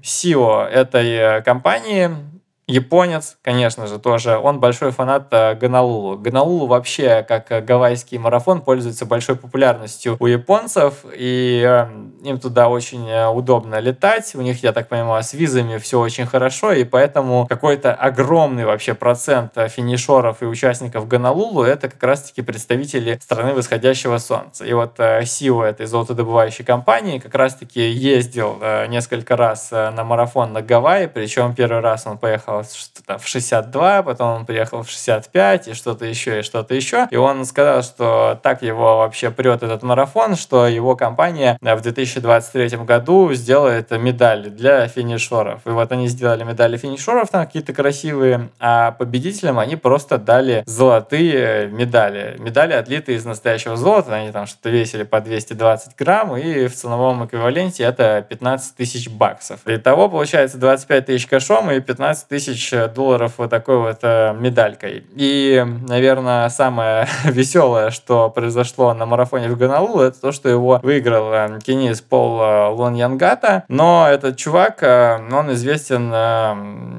SEO 0.03 0.65
этой 0.65 1.09
э, 1.11 1.41
компании 1.41 2.09
Японец, 2.69 3.37
конечно 3.41 3.87
же, 3.87 3.97
тоже. 3.97 4.37
Он 4.37 4.59
большой 4.59 4.91
фанат 4.91 5.29
э, 5.31 5.55
Ганалулу. 5.55 6.19
Ганалулу 6.19 6.67
вообще, 6.67 7.25
как 7.27 7.51
э, 7.51 7.61
гавайский 7.61 8.19
марафон, 8.19 8.61
пользуется 8.61 9.07
большой 9.07 9.37
популярностью 9.37 10.17
у 10.19 10.27
японцев, 10.27 11.03
и 11.17 11.63
э, 11.67 11.87
им 12.23 12.39
туда 12.39 12.69
очень 12.69 13.11
удобно 13.33 13.79
летать. 13.79 14.35
У 14.35 14.41
них, 14.41 14.61
я 14.61 14.71
так 14.71 14.87
понимаю, 14.87 15.23
с 15.23 15.33
визами 15.33 15.79
все 15.79 15.99
очень 15.99 16.27
хорошо, 16.27 16.71
и 16.71 16.83
поэтому 16.83 17.47
какой-то 17.47 17.91
огромный 17.95 18.65
вообще 18.65 18.93
процент 18.93 19.53
финишеров 19.55 20.43
и 20.43 20.45
участников 20.45 21.07
Ганалулу 21.07 21.63
это 21.63 21.89
как 21.89 22.03
раз-таки 22.03 22.43
представители 22.43 23.17
страны 23.19 23.55
восходящего 23.55 24.19
солнца. 24.19 24.63
И 24.63 24.73
вот 24.73 24.99
Сио 25.23 25.63
этой 25.63 25.87
золотодобывающей 25.87 26.63
компании 26.63 27.17
как 27.17 27.33
раз-таки 27.33 27.89
ездил 27.89 28.61
несколько 28.89 29.35
раз 29.35 29.71
на 29.71 30.03
марафон 30.03 30.53
на 30.53 30.61
Гавайи, 30.61 31.07
причем 31.07 31.55
первый 31.55 31.79
раз 31.79 32.05
он 32.05 32.19
поехал 32.19 32.58
что-то 32.63 33.17
в 33.17 33.27
62, 33.27 34.03
потом 34.03 34.39
он 34.39 34.45
приехал 34.45 34.83
в 34.83 34.89
65 34.89 35.69
и 35.69 35.73
что-то 35.73 36.05
еще, 36.05 36.39
и 36.39 36.43
что-то 36.43 36.75
еще. 36.75 37.07
И 37.11 37.15
он 37.15 37.45
сказал, 37.45 37.83
что 37.83 38.39
так 38.41 38.61
его 38.61 38.99
вообще 38.99 39.31
прет 39.31 39.63
этот 39.63 39.83
марафон, 39.83 40.35
что 40.35 40.67
его 40.67 40.95
компания 40.95 41.57
в 41.61 41.81
2023 41.81 42.77
году 42.79 43.33
сделает 43.33 43.91
медали 43.91 44.49
для 44.49 44.87
финишеров. 44.87 45.61
И 45.65 45.69
вот 45.69 45.91
они 45.91 46.07
сделали 46.07 46.43
медали 46.43 46.77
финишеров 46.77 47.29
там 47.29 47.45
какие-то 47.45 47.73
красивые, 47.73 48.49
а 48.59 48.91
победителям 48.91 49.59
они 49.59 49.75
просто 49.75 50.17
дали 50.17 50.63
золотые 50.65 51.67
медали. 51.67 52.35
Медали 52.39 52.73
отлитые 52.73 53.17
из 53.17 53.25
настоящего 53.25 53.75
золота, 53.75 54.15
они 54.15 54.31
там 54.31 54.47
что-то 54.47 54.69
весили 54.69 55.03
по 55.03 55.21
220 55.21 55.95
грамм, 55.95 56.35
и 56.35 56.67
в 56.67 56.75
ценовом 56.75 57.25
эквиваленте 57.25 57.83
это 57.83 58.25
15 58.27 58.75
тысяч 58.75 59.09
баксов. 59.09 59.59
Итого 59.65 60.09
получается 60.09 60.57
25 60.57 61.05
тысяч 61.05 61.27
кэшом 61.27 61.71
и 61.71 61.79
15 61.79 62.27
тысяч 62.27 62.48
тысяч 62.49 62.73
долларов 62.95 63.33
вот 63.37 63.49
такой 63.49 63.77
вот 63.77 63.99
э, 64.01 64.33
медалькой. 64.33 65.03
И, 65.15 65.63
наверное, 65.87 66.49
самое 66.49 67.07
веселое, 67.25 67.91
что 67.91 68.29
произошло 68.29 68.93
на 68.93 69.05
марафоне 69.05 69.49
в 69.49 69.57
Гонолулу, 69.57 70.01
это 70.01 70.19
то, 70.19 70.31
что 70.31 70.49
его 70.49 70.79
выиграл 70.81 71.31
э, 71.31 71.59
кенис 71.63 72.01
Пол 72.01 72.41
э, 72.41 72.67
Лон 72.69 72.95
Янгата. 72.95 73.63
Но 73.67 74.07
этот 74.09 74.37
чувак, 74.37 74.81
э, 74.81 75.19
он 75.31 75.51
известен 75.53 76.11
э, 76.13 76.53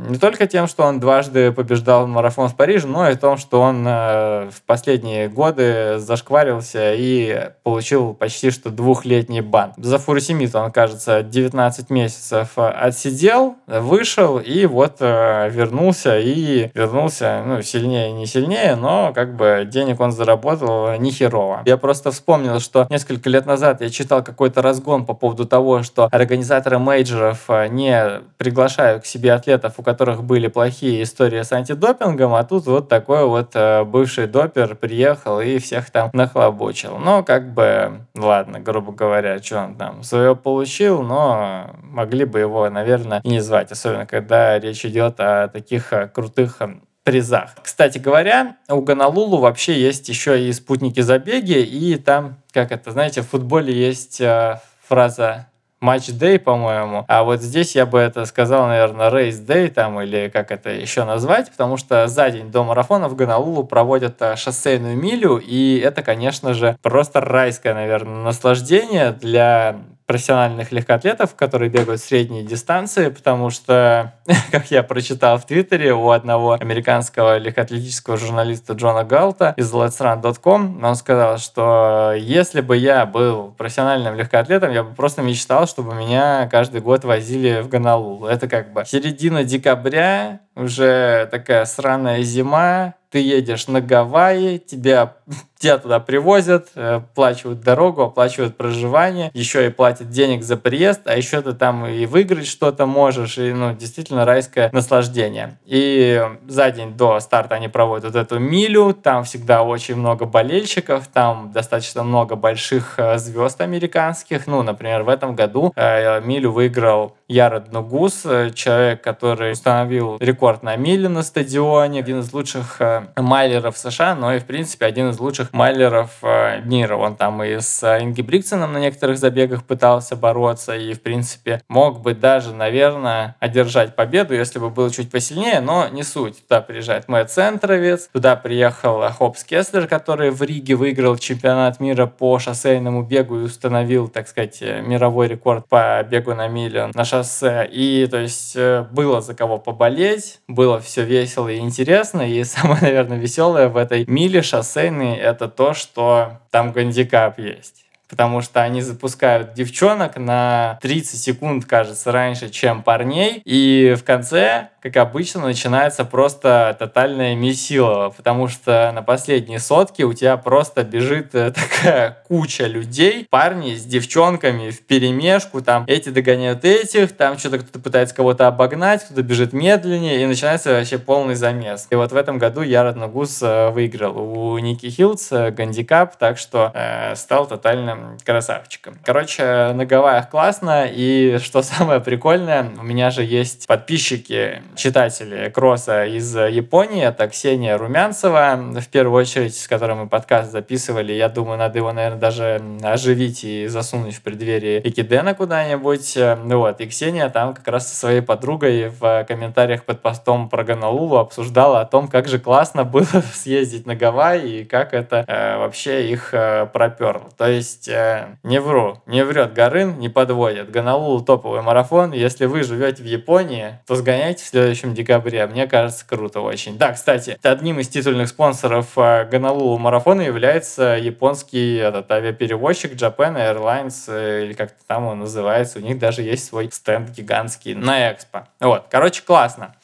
не 0.08 0.18
только 0.18 0.46
тем, 0.46 0.68
что 0.68 0.84
он 0.84 1.00
дважды 1.00 1.52
побеждал 1.52 2.06
марафон 2.06 2.48
в 2.48 2.56
Париже, 2.56 2.86
но 2.86 3.08
и 3.08 3.16
том, 3.16 3.36
что 3.36 3.60
он 3.60 3.84
э, 3.86 4.50
в 4.50 4.62
последние 4.66 5.28
годы 5.28 5.98
зашкварился 5.98 6.94
и 6.94 7.50
получил 7.62 8.14
почти 8.14 8.50
что 8.50 8.70
двухлетний 8.70 9.40
бан. 9.40 9.72
За 9.76 9.98
Фурсимит 9.98 10.54
он, 10.54 10.70
кажется, 10.70 11.22
19 11.22 11.90
месяцев 11.90 12.50
отсидел, 12.56 13.56
вышел 13.66 14.38
и 14.38 14.66
вот 14.66 14.96
э, 15.00 15.39
вернулся 15.48 16.18
и 16.18 16.70
вернулся, 16.74 17.42
ну, 17.46 17.62
сильнее, 17.62 18.12
не 18.12 18.26
сильнее, 18.26 18.76
но 18.76 19.12
как 19.14 19.36
бы 19.36 19.66
денег 19.66 20.00
он 20.00 20.12
заработал 20.12 20.94
не 20.98 21.10
херово. 21.10 21.62
Я 21.66 21.76
просто 21.76 22.10
вспомнил, 22.10 22.60
что 22.60 22.86
несколько 22.90 23.28
лет 23.30 23.46
назад 23.46 23.80
я 23.80 23.90
читал 23.90 24.22
какой-то 24.22 24.62
разгон 24.62 25.04
по 25.06 25.14
поводу 25.14 25.46
того, 25.46 25.82
что 25.82 26.08
организаторы 26.10 26.78
мейджоров 26.78 27.44
э, 27.48 27.68
не 27.68 28.20
приглашают 28.38 29.04
к 29.04 29.06
себе 29.06 29.32
атлетов, 29.32 29.74
у 29.78 29.82
которых 29.82 30.24
были 30.24 30.48
плохие 30.48 31.02
истории 31.02 31.42
с 31.42 31.52
антидопингом, 31.52 32.34
а 32.34 32.44
тут 32.44 32.66
вот 32.66 32.88
такой 32.88 33.26
вот 33.26 33.50
э, 33.54 33.84
бывший 33.84 34.26
допер 34.26 34.74
приехал 34.74 35.40
и 35.40 35.58
всех 35.58 35.90
там 35.90 36.10
нахлобучил. 36.12 36.98
Но 36.98 37.22
как 37.22 37.52
бы, 37.52 38.00
ладно, 38.16 38.60
грубо 38.60 38.92
говоря, 38.92 39.42
что 39.42 39.64
он 39.64 39.74
там 39.74 40.02
свое 40.02 40.34
получил, 40.34 41.02
но 41.02 41.70
могли 41.82 42.24
бы 42.24 42.40
его, 42.40 42.68
наверное, 42.70 43.20
и 43.24 43.28
не 43.28 43.40
звать, 43.40 43.72
особенно 43.72 44.06
когда 44.06 44.58
речь 44.58 44.84
идет 44.84 45.20
о 45.20 45.29
таких 45.52 45.92
э, 45.92 46.08
крутых 46.08 46.56
э, 46.60 46.74
призах. 47.04 47.50
Кстати 47.62 47.98
говоря, 47.98 48.56
у 48.68 48.80
Ганалулу 48.80 49.38
вообще 49.38 49.80
есть 49.80 50.08
еще 50.08 50.42
и 50.42 50.52
спутники 50.52 51.00
забеги, 51.00 51.58
и 51.58 51.96
там, 51.96 52.36
как 52.52 52.72
это, 52.72 52.90
знаете, 52.90 53.22
в 53.22 53.28
футболе 53.28 53.74
есть 53.74 54.20
э, 54.20 54.60
фраза 54.86 55.46
матч 55.80 56.10
day, 56.10 56.38
по-моему. 56.38 57.04
А 57.08 57.24
вот 57.24 57.40
здесь 57.40 57.74
я 57.74 57.86
бы 57.86 57.98
это 57.98 58.26
сказал, 58.26 58.66
наверное, 58.66 59.10
race 59.10 59.44
day 59.44 59.68
там, 59.68 60.00
или 60.00 60.28
как 60.28 60.50
это 60.50 60.70
еще 60.70 61.04
назвать, 61.04 61.50
потому 61.50 61.76
что 61.78 62.06
за 62.06 62.30
день 62.30 62.50
до 62.50 62.64
марафона 62.64 63.08
в 63.08 63.16
Ганалулу 63.16 63.64
проводят 63.64 64.20
шоссейную 64.36 64.96
милю, 64.96 65.38
и 65.38 65.78
это, 65.78 66.02
конечно 66.02 66.52
же, 66.52 66.76
просто 66.82 67.20
райское, 67.20 67.72
наверное, 67.72 68.22
наслаждение 68.22 69.12
для 69.12 69.80
профессиональных 70.10 70.72
легкоатлетов, 70.72 71.36
которые 71.36 71.70
бегают 71.70 72.00
средние 72.00 72.42
дистанции, 72.42 73.10
потому 73.10 73.50
что, 73.50 74.14
как 74.50 74.68
я 74.72 74.82
прочитал 74.82 75.38
в 75.38 75.46
Твиттере 75.46 75.94
у 75.94 76.10
одного 76.10 76.54
американского 76.54 77.38
легкоатлетического 77.38 78.16
журналиста 78.16 78.72
Джона 78.72 79.04
Галта 79.04 79.54
из 79.56 79.72
letsrun.com, 79.72 80.82
он 80.82 80.96
сказал, 80.96 81.38
что 81.38 82.12
если 82.18 82.60
бы 82.60 82.76
я 82.76 83.06
был 83.06 83.54
профессиональным 83.56 84.16
легкоатлетом, 84.16 84.72
я 84.72 84.82
бы 84.82 84.92
просто 84.96 85.22
мечтал, 85.22 85.68
чтобы 85.68 85.94
меня 85.94 86.48
каждый 86.50 86.80
год 86.80 87.04
возили 87.04 87.60
в 87.60 87.68
Гонолулу. 87.68 88.26
Это 88.26 88.48
как 88.48 88.72
бы 88.72 88.84
середина 88.84 89.44
декабря, 89.44 90.40
уже 90.56 91.28
такая 91.30 91.66
сраная 91.66 92.22
зима, 92.22 92.94
ты 93.10 93.18
едешь 93.18 93.66
на 93.66 93.80
Гавайи, 93.80 94.58
тебя, 94.58 95.16
тебя 95.58 95.78
туда 95.78 96.00
привозят, 96.00 96.68
э, 96.74 96.96
оплачивают 96.96 97.60
дорогу, 97.60 98.02
оплачивают 98.02 98.56
проживание, 98.56 99.30
еще 99.34 99.66
и 99.66 99.70
платят 99.70 100.10
денег 100.10 100.42
за 100.42 100.56
приезд, 100.56 101.02
а 101.04 101.16
еще 101.16 101.42
ты 101.42 101.52
там 101.52 101.86
и 101.86 102.06
выиграть 102.06 102.46
что-то 102.46 102.86
можешь, 102.86 103.36
и 103.38 103.52
ну, 103.52 103.74
действительно 103.74 104.24
райское 104.24 104.70
наслаждение. 104.72 105.58
И 105.66 106.22
за 106.46 106.70
день 106.70 106.96
до 106.96 107.18
старта 107.20 107.56
они 107.56 107.68
проводят 107.68 108.14
вот 108.14 108.16
эту 108.16 108.38
милю, 108.38 108.94
там 108.94 109.24
всегда 109.24 109.62
очень 109.62 109.96
много 109.96 110.24
болельщиков, 110.24 111.08
там 111.08 111.50
достаточно 111.52 112.04
много 112.04 112.36
больших 112.36 112.94
э, 112.98 113.18
звезд 113.18 113.60
американских, 113.60 114.46
ну, 114.46 114.62
например, 114.62 115.02
в 115.02 115.08
этом 115.08 115.34
году 115.34 115.72
э, 115.74 116.20
милю 116.20 116.52
выиграл 116.52 117.16
Ярод 117.26 117.72
Нугус, 117.72 118.22
человек, 118.54 119.02
который 119.02 119.52
установил 119.52 120.16
рекорд 120.20 120.62
на 120.62 120.76
миле 120.76 121.08
на 121.08 121.22
стадионе, 121.22 122.00
один 122.00 122.20
из 122.20 122.32
лучших 122.32 122.80
э, 123.14 123.22
майлеров 123.22 123.78
США, 123.78 124.14
но 124.14 124.34
и, 124.34 124.38
в 124.38 124.44
принципе, 124.44 124.86
один 124.86 125.10
из 125.10 125.18
лучших 125.18 125.52
майлеров 125.52 126.18
э, 126.22 126.60
мира. 126.62 126.96
Он 126.96 127.16
там 127.16 127.42
и 127.42 127.60
с 127.60 127.82
Инги 128.00 128.22
Бриксоном 128.22 128.72
на 128.72 128.78
некоторых 128.78 129.18
забегах 129.18 129.64
пытался 129.64 130.16
бороться, 130.16 130.76
и, 130.76 130.92
в 130.94 131.02
принципе, 131.02 131.62
мог 131.68 132.00
бы 132.00 132.14
даже, 132.14 132.54
наверное, 132.54 133.36
одержать 133.40 133.96
победу, 133.96 134.34
если 134.34 134.58
бы 134.58 134.70
был 134.70 134.90
чуть 134.90 135.10
посильнее, 135.10 135.60
но 135.60 135.88
не 135.88 136.02
суть. 136.02 136.42
Туда 136.46 136.60
приезжает 136.60 137.08
Мэтт 137.08 137.30
Центровец, 137.30 138.08
туда 138.12 138.36
приехал 138.36 139.02
Хопс 139.10 139.44
Кеслер, 139.44 139.86
который 139.86 140.30
в 140.30 140.42
Риге 140.42 140.74
выиграл 140.74 141.16
чемпионат 141.16 141.80
мира 141.80 142.06
по 142.06 142.38
шоссейному 142.38 143.02
бегу 143.02 143.38
и 143.38 143.42
установил, 143.42 144.08
так 144.08 144.28
сказать, 144.28 144.60
мировой 144.60 145.28
рекорд 145.28 145.66
по 145.68 146.02
бегу 146.02 146.34
на 146.34 146.48
милю 146.48 146.90
на 146.94 147.04
шоссе. 147.04 147.68
И, 147.70 148.06
то 148.10 148.18
есть, 148.18 148.54
э, 148.56 148.86
было 148.90 149.20
за 149.20 149.34
кого 149.34 149.58
поболеть, 149.58 150.40
было 150.48 150.80
все 150.80 151.04
весело 151.04 151.48
и 151.48 151.58
интересно. 151.58 152.22
И 152.22 152.42
самое, 152.44 152.89
наверное, 152.90 153.18
веселое 153.18 153.68
в 153.68 153.76
этой 153.76 154.04
миле 154.06 154.42
шоссейной 154.42 155.16
это 155.16 155.48
то, 155.48 155.74
что 155.74 156.40
там 156.50 156.72
гандикап 156.72 157.38
есть. 157.38 157.84
Потому 158.08 158.40
что 158.40 158.60
они 158.62 158.82
запускают 158.82 159.54
девчонок 159.54 160.16
на 160.16 160.78
30 160.82 161.20
секунд, 161.20 161.64
кажется, 161.64 162.10
раньше, 162.10 162.48
чем 162.48 162.82
парней, 162.82 163.40
и 163.44 163.94
в 163.96 164.02
конце 164.02 164.70
как 164.80 164.96
обычно, 164.96 165.42
начинается 165.42 166.04
просто 166.04 166.74
тотальное 166.78 167.34
месилово, 167.34 168.10
потому 168.10 168.48
что 168.48 168.90
на 168.94 169.02
последней 169.02 169.58
сотке 169.58 170.04
у 170.04 170.12
тебя 170.12 170.36
просто 170.36 170.84
бежит 170.84 171.34
э, 171.34 171.50
такая 171.52 172.18
куча 172.26 172.66
людей, 172.66 173.26
парни 173.28 173.74
с 173.74 173.84
девчонками 173.84 174.70
в 174.70 174.80
перемешку, 174.82 175.60
там 175.60 175.84
эти 175.86 176.08
догоняют 176.08 176.64
этих, 176.64 177.16
там 177.16 177.38
что-то 177.38 177.58
кто-то 177.58 177.78
пытается 177.78 178.14
кого-то 178.14 178.46
обогнать, 178.46 179.04
кто-то 179.04 179.22
бежит 179.22 179.52
медленнее, 179.52 180.22
и 180.22 180.26
начинается 180.26 180.72
вообще 180.72 180.98
полный 180.98 181.34
замес. 181.34 181.86
И 181.90 181.94
вот 181.94 182.12
в 182.12 182.16
этом 182.16 182.38
году 182.38 182.62
Ярод 182.62 182.96
Нагус 182.96 183.42
э, 183.42 183.68
выиграл 183.70 184.18
у 184.18 184.58
Ники 184.58 184.88
Хилдс 184.88 185.32
э, 185.32 185.50
гандикап, 185.50 186.16
так 186.16 186.38
что 186.38 186.72
э, 186.74 187.14
стал 187.16 187.46
тотальным 187.46 188.16
красавчиком. 188.24 188.96
Короче, 189.04 189.72
на 189.74 189.84
Гавайях 189.84 190.30
классно, 190.30 190.86
и 190.90 191.38
что 191.38 191.62
самое 191.62 192.00
прикольное, 192.00 192.70
у 192.78 192.82
меня 192.82 193.10
же 193.10 193.22
есть 193.22 193.66
подписчики 193.66 194.62
читатели 194.76 195.50
кросса 195.50 196.04
из 196.06 196.34
Японии. 196.34 197.04
Это 197.04 197.28
Ксения 197.28 197.76
Румянцева, 197.76 198.58
в 198.80 198.88
первую 198.88 199.20
очередь, 199.20 199.56
с 199.56 199.68
которой 199.68 199.96
мы 199.96 200.08
подкаст 200.08 200.52
записывали. 200.52 201.12
Я 201.12 201.28
думаю, 201.28 201.58
надо 201.58 201.78
его, 201.78 201.92
наверное, 201.92 202.18
даже 202.18 202.60
оживить 202.82 203.44
и 203.44 203.66
засунуть 203.66 204.16
в 204.16 204.22
преддверии 204.22 204.80
Экидена 204.84 205.34
куда-нибудь. 205.34 206.18
Вот. 206.44 206.80
И 206.80 206.86
Ксения 206.86 207.28
там 207.28 207.54
как 207.54 207.68
раз 207.68 207.88
со 207.88 207.96
своей 207.96 208.20
подругой 208.20 208.88
в 208.88 209.24
комментариях 209.24 209.84
под 209.84 210.00
постом 210.00 210.48
про 210.48 210.64
Гонолулу 210.64 211.16
обсуждала 211.16 211.80
о 211.80 211.84
том, 211.84 212.08
как 212.08 212.28
же 212.28 212.38
классно 212.38 212.84
было 212.84 213.04
съездить 213.34 213.86
на 213.86 213.94
Гавайи 213.94 214.60
и 214.60 214.64
как 214.64 214.94
это 214.94 215.24
э, 215.26 215.58
вообще 215.58 216.10
их 216.10 216.32
э, 216.32 216.66
проперло. 216.66 217.30
То 217.36 217.48
есть, 217.48 217.88
э, 217.88 218.36
не 218.42 218.60
вру, 218.60 219.02
не 219.06 219.24
врет 219.24 219.52
Гарын, 219.52 219.98
не 219.98 220.08
подводит. 220.08 220.70
Гонолулу 220.70 221.20
топовый 221.20 221.62
марафон. 221.62 222.12
Если 222.12 222.46
вы 222.46 222.62
живете 222.62 223.02
в 223.02 223.06
Японии, 223.06 223.78
то 223.86 223.94
сгоняйте 223.94 224.44
в 224.44 224.46
следующем 224.60 224.94
декабре. 224.94 225.46
Мне 225.46 225.66
кажется, 225.66 226.04
круто 226.06 226.40
очень. 226.40 226.76
Да, 226.76 226.92
кстати, 226.92 227.38
одним 227.42 227.80
из 227.80 227.88
титульных 227.88 228.28
спонсоров 228.28 228.86
э, 228.96 229.26
Гонолулу 229.30 229.78
марафона 229.78 230.20
является 230.20 230.96
японский 231.00 231.76
этот 231.76 232.10
авиаперевозчик 232.10 232.92
Japan 232.92 233.36
Airlines, 233.36 234.04
э, 234.08 234.44
или 234.44 234.52
как-то 234.52 234.76
там 234.86 235.06
он 235.06 235.20
называется. 235.20 235.78
У 235.78 235.82
них 235.82 235.98
даже 235.98 236.22
есть 236.22 236.46
свой 236.46 236.70
стенд 236.70 237.10
гигантский 237.10 237.74
на 237.74 238.12
Экспо. 238.12 238.48
Вот, 238.60 238.86
короче, 238.90 239.22
классно. 239.22 239.74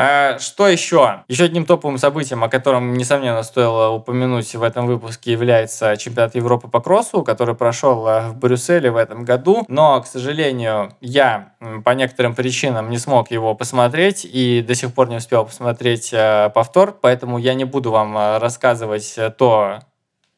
А, 0.00 0.38
что 0.38 0.68
еще? 0.68 1.24
Еще 1.26 1.42
одним 1.42 1.66
топовым 1.66 1.98
событием, 1.98 2.44
о 2.44 2.48
котором, 2.48 2.94
несомненно, 2.94 3.42
стоило 3.42 3.88
упомянуть 3.88 4.54
в 4.54 4.62
этом 4.62 4.86
выпуске, 4.86 5.32
является 5.32 5.96
чемпионат 5.96 6.36
Европы 6.36 6.68
по 6.68 6.80
кроссу, 6.80 7.24
который 7.24 7.56
прошел 7.56 8.06
а, 8.06 8.28
в 8.28 8.36
Брюсселе 8.36 8.92
в 8.92 8.96
этом 8.96 9.24
году. 9.24 9.64
Но, 9.66 10.00
к 10.00 10.06
сожалению, 10.06 10.94
я 11.00 11.54
по 11.84 11.90
некоторым 11.90 12.36
причинам 12.36 12.90
не 12.90 12.98
смог 12.98 13.32
его 13.32 13.56
посмотреть 13.56 14.24
и 14.24 14.62
до 14.62 14.76
сих 14.76 14.94
пор 14.94 15.08
не 15.08 15.16
успел 15.16 15.44
посмотреть 15.44 16.12
а, 16.14 16.50
повтор, 16.50 16.92
поэтому 16.92 17.36
я 17.38 17.54
не 17.54 17.64
буду 17.64 17.90
вам 17.90 18.38
рассказывать 18.38 19.18
то, 19.36 19.80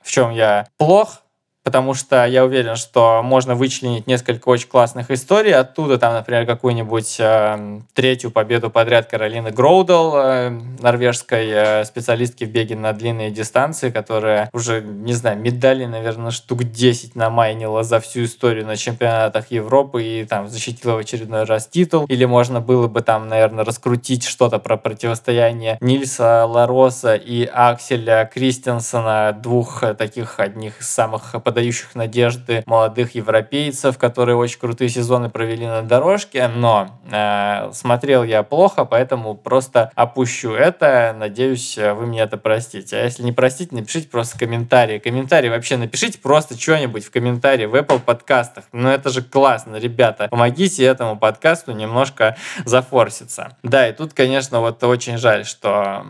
в 0.03 0.11
чем 0.11 0.31
я 0.31 0.69
плох, 0.79 1.21
потому 1.71 1.95
что 1.95 2.27
я 2.27 2.45
уверен, 2.45 2.75
что 2.75 3.23
можно 3.23 3.55
вычленить 3.55 4.09
несколько 4.09 4.49
очень 4.49 4.67
классных 4.67 5.09
историй 5.13 5.55
оттуда, 5.55 5.99
там, 5.99 6.15
например, 6.15 6.45
какую-нибудь 6.45 7.15
э, 7.21 7.79
третью 7.95 8.33
победу 8.33 8.71
подряд 8.71 9.07
Каролины 9.07 9.53
Гроудал, 9.53 10.17
э, 10.17 10.51
норвежской 10.81 11.47
э, 11.49 11.85
специалистки 11.85 12.43
в 12.43 12.51
беге 12.51 12.75
на 12.75 12.93
длинные 12.93 13.31
дистанции, 13.31 13.91
которая 13.91 14.51
уже, 14.53 14.81
не 14.83 15.13
знаю, 15.13 15.39
медали, 15.39 15.85
наверное, 15.85 16.33
штук 16.33 16.65
10 16.65 17.15
намайнила 17.15 17.85
за 17.85 18.01
всю 18.01 18.25
историю 18.25 18.67
на 18.67 18.77
чемпионатах 18.77 19.53
Европы 19.53 20.03
и 20.03 20.25
там 20.25 20.49
защитила 20.49 20.95
в 20.95 20.99
очередной 20.99 21.45
раз 21.45 21.69
титул. 21.69 22.05
Или 22.07 22.25
можно 22.25 22.61
было 22.61 22.89
бы 22.89 23.01
там, 23.01 23.29
наверное, 23.29 23.65
раскрутить 23.65 24.25
что-то 24.25 24.59
про 24.59 24.77
противостояние 24.77 25.79
Нильса 25.81 26.47
Лароса 26.47 27.15
и 27.15 27.45
Акселя 27.45 28.29
Кристенсена, 28.35 29.39
двух 29.41 29.85
таких 29.97 30.41
одних 30.41 30.81
из 30.81 30.91
самых 30.91 31.37
подающих 31.61 31.95
надежды 31.95 32.63
молодых 32.65 33.15
европейцев, 33.15 33.99
которые 33.99 34.37
очень 34.37 34.59
крутые 34.59 34.89
сезоны 34.89 35.29
провели 35.29 35.67
на 35.67 35.83
дорожке, 35.83 36.49
но 36.49 36.89
э, 37.11 37.71
смотрел 37.75 38.25
я 38.25 38.43
плохо, 38.43 38.87
поэтому 38.87 39.35
просто 39.35 39.93
опущу 39.95 40.53
это. 40.53 41.15
Надеюсь, 41.19 41.77
вы 41.77 42.07
мне 42.07 42.23
это 42.23 42.39
простите. 42.39 42.97
А 42.97 43.05
если 43.05 43.23
не 43.23 43.33
простите, 43.33 43.77
напишите 43.77 44.09
просто 44.09 44.39
комментарии. 44.39 44.99
Комментарии 44.99 45.51
вообще 45.51 45.77
напишите 45.77 46.19
просто 46.19 46.59
что-нибудь 46.59 47.05
в 47.05 47.11
комментарии 47.11 47.67
в 47.67 47.75
Apple 47.75 48.01
подкастах. 48.01 48.65
Ну 48.73 48.89
это 48.89 49.11
же 49.11 49.21
классно, 49.21 49.77
ребята. 49.77 50.29
Помогите 50.31 50.85
этому 50.85 51.19
подкасту 51.19 51.73
немножко 51.73 52.39
зафорситься. 52.65 53.57
Да, 53.63 53.87
и 53.87 53.93
тут, 53.93 54.15
конечно, 54.15 54.61
вот 54.61 54.83
очень 54.83 55.19
жаль, 55.19 55.45
что 55.45 56.07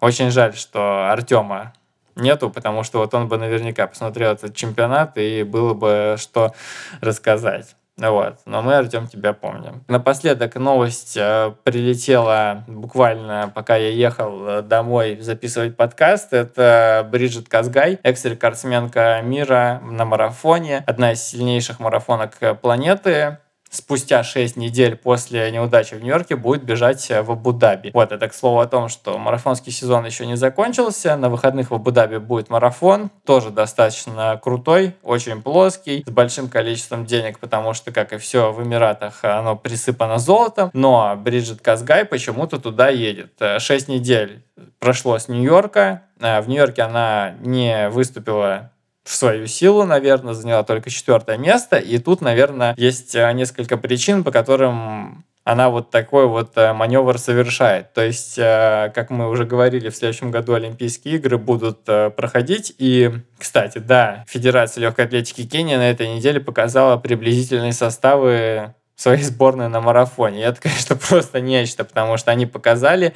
очень 0.00 0.30
жаль, 0.30 0.54
что 0.54 1.10
Артема 1.10 1.72
нету, 2.16 2.50
потому 2.50 2.82
что 2.82 2.98
вот 2.98 3.14
он 3.14 3.28
бы 3.28 3.38
наверняка 3.38 3.86
посмотрел 3.86 4.32
этот 4.32 4.54
чемпионат 4.54 5.16
и 5.16 5.42
было 5.42 5.74
бы 5.74 6.16
что 6.18 6.52
рассказать. 7.00 7.76
Вот. 7.96 8.38
Но 8.44 8.60
мы, 8.60 8.74
Артем, 8.74 9.06
тебя 9.06 9.32
помним. 9.32 9.84
Напоследок 9.86 10.56
новость 10.56 11.16
э, 11.16 11.52
прилетела 11.62 12.64
буквально, 12.66 13.52
пока 13.54 13.76
я 13.76 13.90
ехал 13.90 14.48
э, 14.48 14.62
домой 14.62 15.18
записывать 15.20 15.76
подкаст. 15.76 16.32
Это 16.32 17.08
Бриджит 17.08 17.48
Казгай, 17.48 18.00
экс-рекордсменка 18.02 19.20
мира 19.22 19.80
на 19.84 20.04
марафоне. 20.04 20.82
Одна 20.88 21.12
из 21.12 21.22
сильнейших 21.22 21.78
марафонок 21.78 22.36
планеты 22.60 23.38
спустя 23.74 24.22
6 24.22 24.56
недель 24.56 24.96
после 24.96 25.50
неудачи 25.50 25.94
в 25.94 26.02
Нью-Йорке 26.02 26.36
будет 26.36 26.62
бежать 26.62 27.10
э, 27.10 27.22
в 27.22 27.30
Абу-Даби. 27.30 27.90
Вот, 27.92 28.12
это 28.12 28.28
к 28.28 28.34
слову 28.34 28.60
о 28.60 28.66
том, 28.66 28.88
что 28.88 29.18
марафонский 29.18 29.72
сезон 29.72 30.04
еще 30.06 30.26
не 30.26 30.36
закончился. 30.36 31.16
На 31.16 31.28
выходных 31.28 31.70
в 31.70 31.74
Абу-Даби 31.74 32.18
будет 32.18 32.50
марафон, 32.50 33.10
тоже 33.24 33.50
достаточно 33.50 34.40
крутой, 34.42 34.94
очень 35.02 35.42
плоский, 35.42 36.04
с 36.06 36.10
большим 36.10 36.48
количеством 36.48 37.06
денег, 37.06 37.38
потому 37.38 37.74
что, 37.74 37.92
как 37.92 38.12
и 38.12 38.18
все 38.18 38.52
в 38.52 38.62
Эмиратах, 38.62 39.24
оно 39.24 39.56
присыпано 39.56 40.18
золотом. 40.18 40.70
Но 40.72 41.16
Бриджит 41.16 41.60
Казгай 41.60 42.04
почему-то 42.04 42.58
туда 42.58 42.88
едет. 42.88 43.32
6 43.58 43.88
э, 43.88 43.92
недель 43.92 44.42
прошло 44.78 45.18
с 45.18 45.28
Нью-Йорка. 45.28 46.02
Э, 46.20 46.40
в 46.40 46.48
Нью-Йорке 46.48 46.82
она 46.82 47.34
не 47.40 47.88
выступила 47.88 48.70
в 49.04 49.14
свою 49.14 49.46
силу, 49.46 49.84
наверное, 49.84 50.32
заняла 50.32 50.64
только 50.64 50.90
четвертое 50.90 51.36
место. 51.36 51.76
И 51.76 51.98
тут, 51.98 52.22
наверное, 52.22 52.74
есть 52.78 53.14
э, 53.14 53.30
несколько 53.32 53.76
причин, 53.76 54.24
по 54.24 54.32
которым 54.32 55.24
она 55.44 55.68
вот 55.68 55.90
такой 55.90 56.26
вот 56.26 56.52
э, 56.56 56.72
маневр 56.72 57.18
совершает. 57.18 57.92
То 57.92 58.02
есть, 58.02 58.38
э, 58.38 58.90
как 58.94 59.10
мы 59.10 59.28
уже 59.28 59.44
говорили, 59.44 59.90
в 59.90 59.96
следующем 59.96 60.30
году 60.30 60.54
Олимпийские 60.54 61.16
игры 61.16 61.36
будут 61.36 61.84
проходить. 61.84 62.74
И, 62.78 63.12
кстати, 63.38 63.76
да, 63.76 64.24
Федерация 64.26 64.80
легкой 64.80 65.04
атлетики 65.04 65.46
Кении 65.46 65.76
на 65.76 65.90
этой 65.90 66.08
неделе 66.08 66.40
показала 66.40 66.96
приблизительные 66.96 67.74
составы 67.74 68.74
своей 68.96 69.22
сборной 69.22 69.68
на 69.68 69.82
марафоне. 69.82 70.40
И 70.40 70.44
это, 70.44 70.62
конечно, 70.62 70.96
просто 71.08 71.42
нечто, 71.42 71.84
потому 71.84 72.16
что 72.16 72.30
они 72.30 72.46
показали 72.46 73.12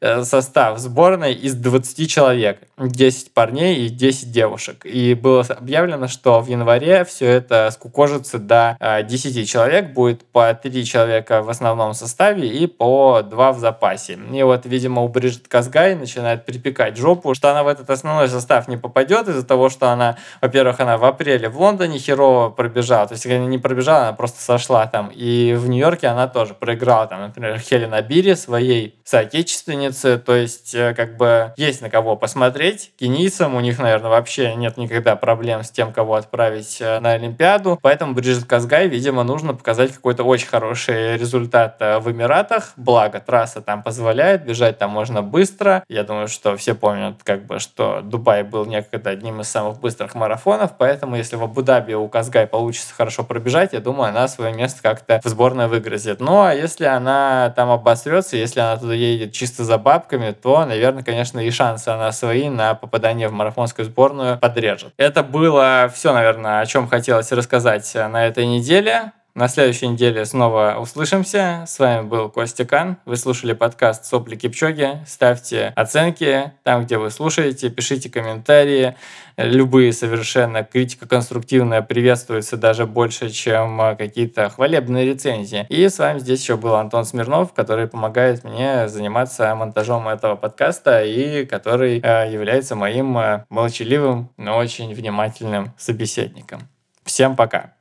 состав 0.00 0.78
сборной 0.78 1.34
из 1.34 1.54
20 1.54 2.10
человек, 2.10 2.60
10 2.78 3.32
парней 3.32 3.86
и 3.86 3.88
10 3.88 4.30
девушек. 4.30 4.84
И 4.84 5.14
было 5.14 5.42
объявлено, 5.42 6.08
что 6.08 6.40
в 6.40 6.48
январе 6.48 7.04
все 7.04 7.26
это 7.26 7.70
скукожится 7.72 8.38
до 8.38 8.76
10 8.80 9.36
э, 9.36 9.44
человек, 9.44 9.92
будет 9.92 10.24
по 10.24 10.52
3 10.54 10.84
человека 10.84 11.42
в 11.42 11.50
основном 11.50 11.94
составе 11.94 12.48
и 12.48 12.66
по 12.66 13.22
2 13.22 13.52
в 13.52 13.58
запасе. 13.58 14.18
И 14.32 14.42
вот, 14.42 14.66
видимо, 14.66 15.02
у 15.02 15.08
Брижит 15.08 15.48
Казгай 15.48 15.94
начинает 15.94 16.44
припекать 16.44 16.96
жопу, 16.96 17.34
что 17.34 17.50
она 17.50 17.62
в 17.64 17.68
этот 17.68 17.88
основной 17.88 18.28
состав 18.28 18.68
не 18.68 18.76
попадет 18.76 19.28
из-за 19.28 19.44
того, 19.44 19.68
что 19.68 19.90
она, 19.90 20.16
во-первых, 20.40 20.80
она 20.80 20.98
в 20.98 21.04
апреле 21.04 21.48
в 21.48 21.60
Лондоне 21.60 21.98
херово 21.98 22.50
пробежала, 22.50 23.06
то 23.06 23.14
есть 23.14 23.26
не 23.26 23.58
пробежала, 23.58 24.02
она 24.02 24.12
просто 24.12 24.42
сошла 24.42 24.86
там. 24.86 25.10
И 25.14 25.54
в 25.54 25.68
Нью-Йорке 25.68 26.08
она 26.08 26.28
тоже 26.28 26.54
проиграла, 26.54 27.06
там, 27.06 27.20
например, 27.20 27.58
Хелена 27.58 28.02
Бири, 28.02 28.34
своей 28.34 29.00
соотечественнице, 29.04 29.85
границы, 29.86 30.18
то 30.18 30.34
есть 30.34 30.74
э, 30.74 30.94
как 30.94 31.16
бы 31.16 31.52
есть 31.56 31.80
на 31.82 31.90
кого 31.90 32.16
посмотреть. 32.16 32.92
Кенийцам 32.98 33.54
у 33.54 33.60
них, 33.60 33.78
наверное, 33.78 34.10
вообще 34.10 34.54
нет 34.54 34.76
никогда 34.76 35.16
проблем 35.16 35.62
с 35.62 35.70
тем, 35.70 35.92
кого 35.92 36.14
отправить 36.14 36.78
э, 36.80 36.98
на 37.00 37.12
Олимпиаду, 37.12 37.78
поэтому 37.80 38.14
Бриджит 38.14 38.44
Казгай, 38.44 38.88
видимо, 38.88 39.22
нужно 39.22 39.54
показать 39.54 39.92
какой-то 39.92 40.24
очень 40.24 40.48
хороший 40.48 41.16
результат 41.16 41.76
э, 41.80 41.98
в 41.98 42.10
Эмиратах, 42.10 42.72
благо 42.76 43.20
трасса 43.20 43.60
там 43.60 43.82
позволяет, 43.82 44.44
бежать 44.44 44.78
там 44.78 44.90
можно 44.90 45.22
быстро. 45.22 45.84
Я 45.88 46.02
думаю, 46.02 46.28
что 46.28 46.56
все 46.56 46.74
помнят, 46.74 47.16
как 47.22 47.46
бы, 47.46 47.58
что 47.58 48.00
Дубай 48.02 48.42
был 48.42 48.66
некогда 48.66 49.10
одним 49.10 49.40
из 49.40 49.48
самых 49.48 49.80
быстрых 49.80 50.14
марафонов, 50.14 50.72
поэтому 50.78 51.16
если 51.16 51.36
в 51.36 51.44
Абу-Даби 51.44 51.94
у 51.94 52.08
Казгай 52.08 52.46
получится 52.46 52.94
хорошо 52.94 53.22
пробежать, 53.24 53.72
я 53.72 53.80
думаю, 53.80 54.10
она 54.10 54.28
свое 54.28 54.52
место 54.52 54.82
как-то 54.82 55.20
в 55.22 55.28
сборной 55.28 55.68
выгрызет. 55.68 56.20
Ну, 56.20 56.42
а 56.42 56.52
если 56.52 56.84
она 56.84 57.52
там 57.56 57.70
обосрется, 57.70 58.36
если 58.36 58.60
она 58.60 58.76
туда 58.76 58.94
едет 58.94 59.32
чисто 59.32 59.64
за 59.64 59.75
бабками, 59.78 60.32
то, 60.32 60.64
наверное, 60.64 61.02
конечно, 61.02 61.40
и 61.40 61.50
шансы 61.50 61.88
она 61.88 62.12
свои 62.12 62.48
на 62.48 62.74
попадание 62.74 63.28
в 63.28 63.32
марафонскую 63.32 63.84
сборную 63.84 64.38
подрежет. 64.38 64.92
Это 64.96 65.22
было 65.22 65.90
все, 65.94 66.12
наверное, 66.12 66.60
о 66.60 66.66
чем 66.66 66.88
хотелось 66.88 67.32
рассказать 67.32 67.90
на 67.94 68.26
этой 68.26 68.46
неделе. 68.46 69.12
На 69.36 69.48
следующей 69.48 69.88
неделе 69.88 70.24
снова 70.24 70.78
услышимся. 70.80 71.64
С 71.66 71.78
вами 71.78 72.06
был 72.06 72.30
Костя 72.30 72.64
Кан. 72.64 72.96
Вы 73.04 73.18
слушали 73.18 73.52
подкаст 73.52 74.06
«Сопли 74.06 74.34
Кипчоги». 74.34 75.04
Ставьте 75.06 75.74
оценки 75.76 76.54
там, 76.62 76.86
где 76.86 76.96
вы 76.96 77.10
слушаете, 77.10 77.68
пишите 77.68 78.08
комментарии. 78.08 78.96
Любые 79.36 79.92
совершенно 79.92 80.64
критика 80.64 81.06
конструктивная 81.06 81.82
приветствуется 81.82 82.56
даже 82.56 82.86
больше, 82.86 83.28
чем 83.28 83.78
какие-то 83.98 84.48
хвалебные 84.48 85.04
рецензии. 85.04 85.66
И 85.68 85.86
с 85.86 85.98
вами 85.98 86.18
здесь 86.18 86.40
еще 86.40 86.56
был 86.56 86.74
Антон 86.74 87.04
Смирнов, 87.04 87.52
который 87.52 87.88
помогает 87.88 88.42
мне 88.42 88.88
заниматься 88.88 89.54
монтажом 89.54 90.08
этого 90.08 90.36
подкаста 90.36 91.04
и 91.04 91.44
который 91.44 92.00
э, 92.02 92.32
является 92.32 92.74
моим 92.74 93.18
э, 93.18 93.44
молчаливым, 93.50 94.30
но 94.38 94.56
очень 94.56 94.94
внимательным 94.94 95.74
собеседником. 95.76 96.70
Всем 97.04 97.36
пока! 97.36 97.74